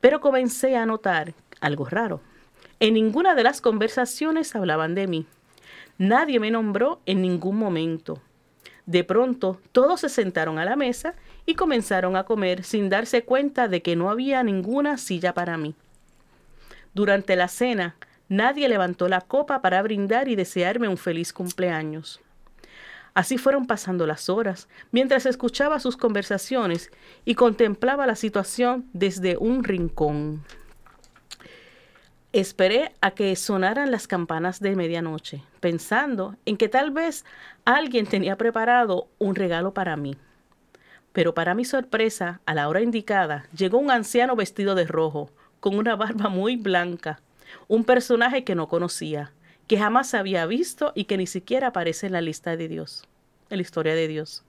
[0.00, 2.20] Pero comencé a notar algo raro.
[2.80, 5.26] En ninguna de las conversaciones hablaban de mí.
[5.98, 8.20] Nadie me nombró en ningún momento.
[8.86, 11.14] De pronto, todos se sentaron a la mesa
[11.46, 15.74] y comenzaron a comer sin darse cuenta de que no había ninguna silla para mí.
[16.92, 17.96] Durante la cena,
[18.28, 22.20] nadie levantó la copa para brindar y desearme un feliz cumpleaños.
[23.14, 26.90] Así fueron pasando las horas, mientras escuchaba sus conversaciones
[27.24, 30.42] y contemplaba la situación desde un rincón.
[32.34, 37.24] Esperé a que sonaran las campanas de medianoche, pensando en que tal vez
[37.64, 40.16] alguien tenía preparado un regalo para mí.
[41.12, 45.30] Pero para mi sorpresa, a la hora indicada, llegó un anciano vestido de rojo,
[45.60, 47.20] con una barba muy blanca,
[47.68, 49.30] un personaje que no conocía,
[49.68, 53.06] que jamás había visto y que ni siquiera aparece en la lista de Dios,
[53.48, 54.42] en la historia de Dios.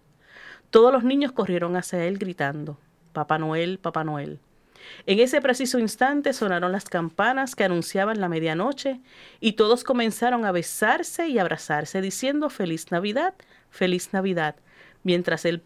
[0.71, 2.79] Todos los niños corrieron hacia él gritando,
[3.13, 4.39] Papá Noel, Papá Noel.
[5.05, 8.99] En ese preciso instante sonaron las campanas que anunciaban la medianoche
[9.39, 13.33] y todos comenzaron a besarse y abrazarse diciendo Feliz Navidad,
[13.69, 14.55] Feliz Navidad,
[15.03, 15.61] mientras el,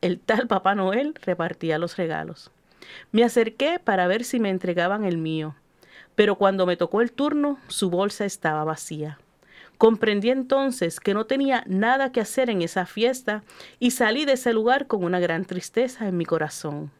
[0.00, 2.50] el tal Papá Noel repartía los regalos.
[3.12, 5.54] Me acerqué para ver si me entregaban el mío,
[6.14, 9.18] pero cuando me tocó el turno, su bolsa estaba vacía.
[9.78, 13.42] Comprendí entonces que no tenía nada que hacer en esa fiesta
[13.80, 16.92] y salí de ese lugar con una gran tristeza en mi corazón.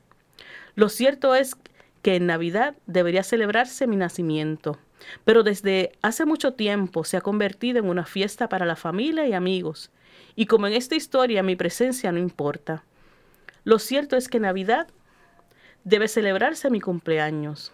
[0.74, 1.56] Lo cierto es
[2.02, 4.78] que en Navidad debería celebrarse mi nacimiento,
[5.24, 9.32] pero desde hace mucho tiempo se ha convertido en una fiesta para la familia y
[9.32, 9.90] amigos,
[10.36, 12.84] y como en esta historia mi presencia no importa.
[13.64, 14.88] Lo cierto es que Navidad
[15.84, 17.72] debe celebrarse mi cumpleaños.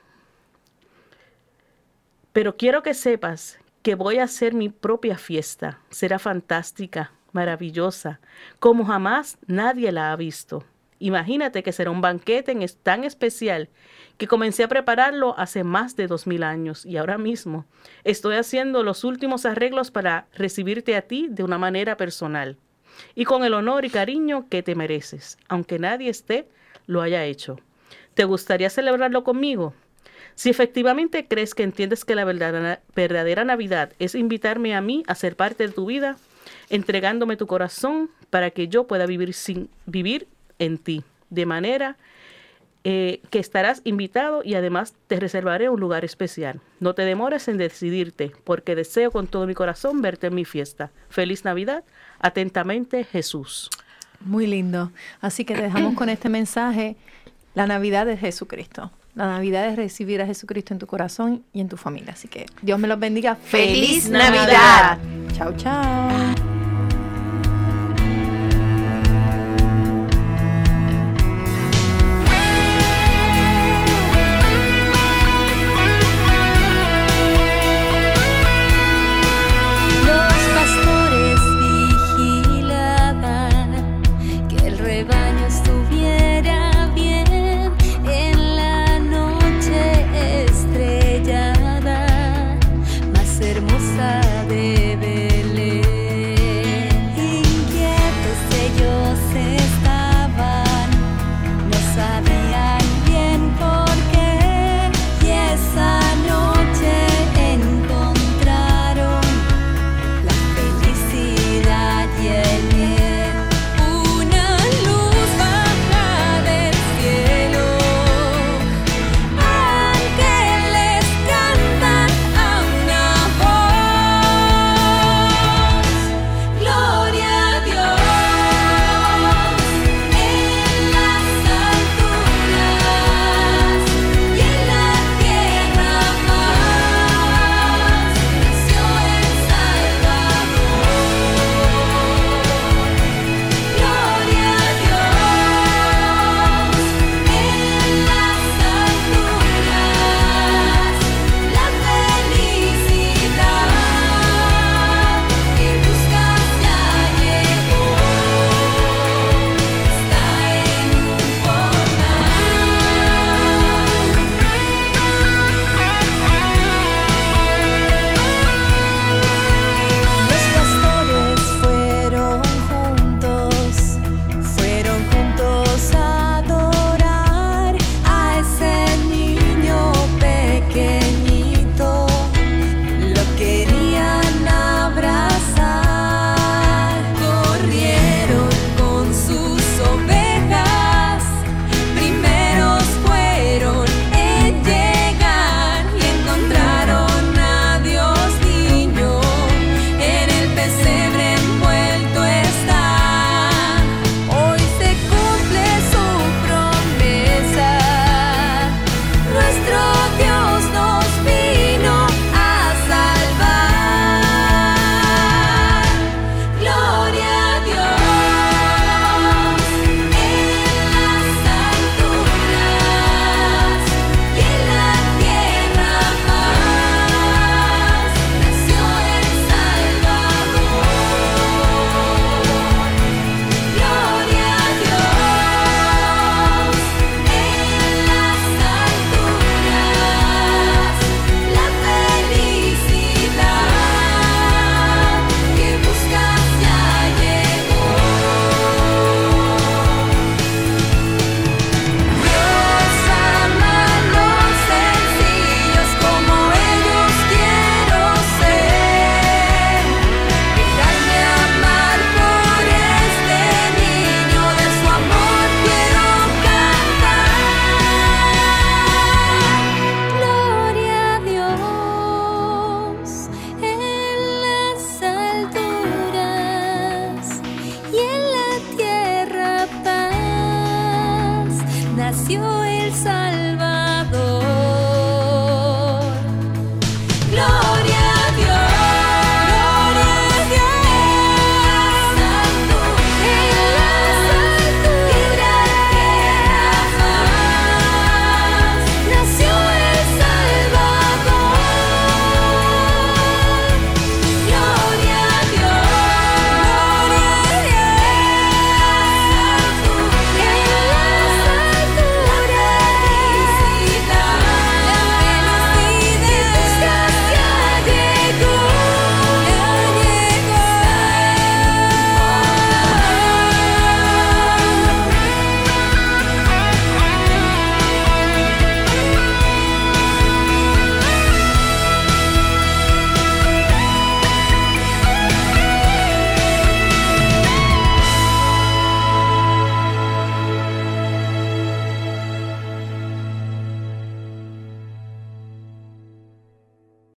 [2.33, 5.81] Pero quiero que sepas que voy a hacer mi propia fiesta.
[5.91, 8.21] Será fantástica, maravillosa,
[8.59, 10.65] como jamás nadie la ha visto.
[11.03, 13.71] Imagínate que será un banquete tan especial
[14.19, 17.65] que comencé a prepararlo hace más de dos mil años y ahora mismo
[18.05, 22.59] estoy haciendo los últimos arreglos para recibirte a ti de una manera personal
[23.15, 26.47] y con el honor y cariño que te mereces, aunque nadie esté
[26.87, 27.59] lo haya hecho.
[28.13, 29.73] ¿Te gustaría celebrarlo conmigo?
[30.35, 35.35] Si efectivamente crees que entiendes que la verdadera Navidad es invitarme a mí a ser
[35.35, 36.19] parte de tu vida,
[36.69, 40.29] entregándome tu corazón para que yo pueda vivir sin vivir
[40.61, 41.97] en ti, de manera
[42.83, 46.61] eh, que estarás invitado y además te reservaré un lugar especial.
[46.79, 50.91] No te demores en decidirte, porque deseo con todo mi corazón verte en mi fiesta.
[51.11, 51.85] Feliz Navidad.
[52.21, 53.69] Atentamente, Jesús.
[54.21, 54.93] Muy lindo.
[55.21, 56.97] Así que te dejamos con este mensaje.
[57.55, 58.91] La Navidad es Jesucristo.
[59.15, 62.15] La Navidad es recibir a Jesucristo en tu corazón y en tu familia.
[62.15, 63.35] Así que Dios me los bendiga.
[63.35, 64.99] ¡Feliz Navidad!
[65.35, 66.60] Chao, chao.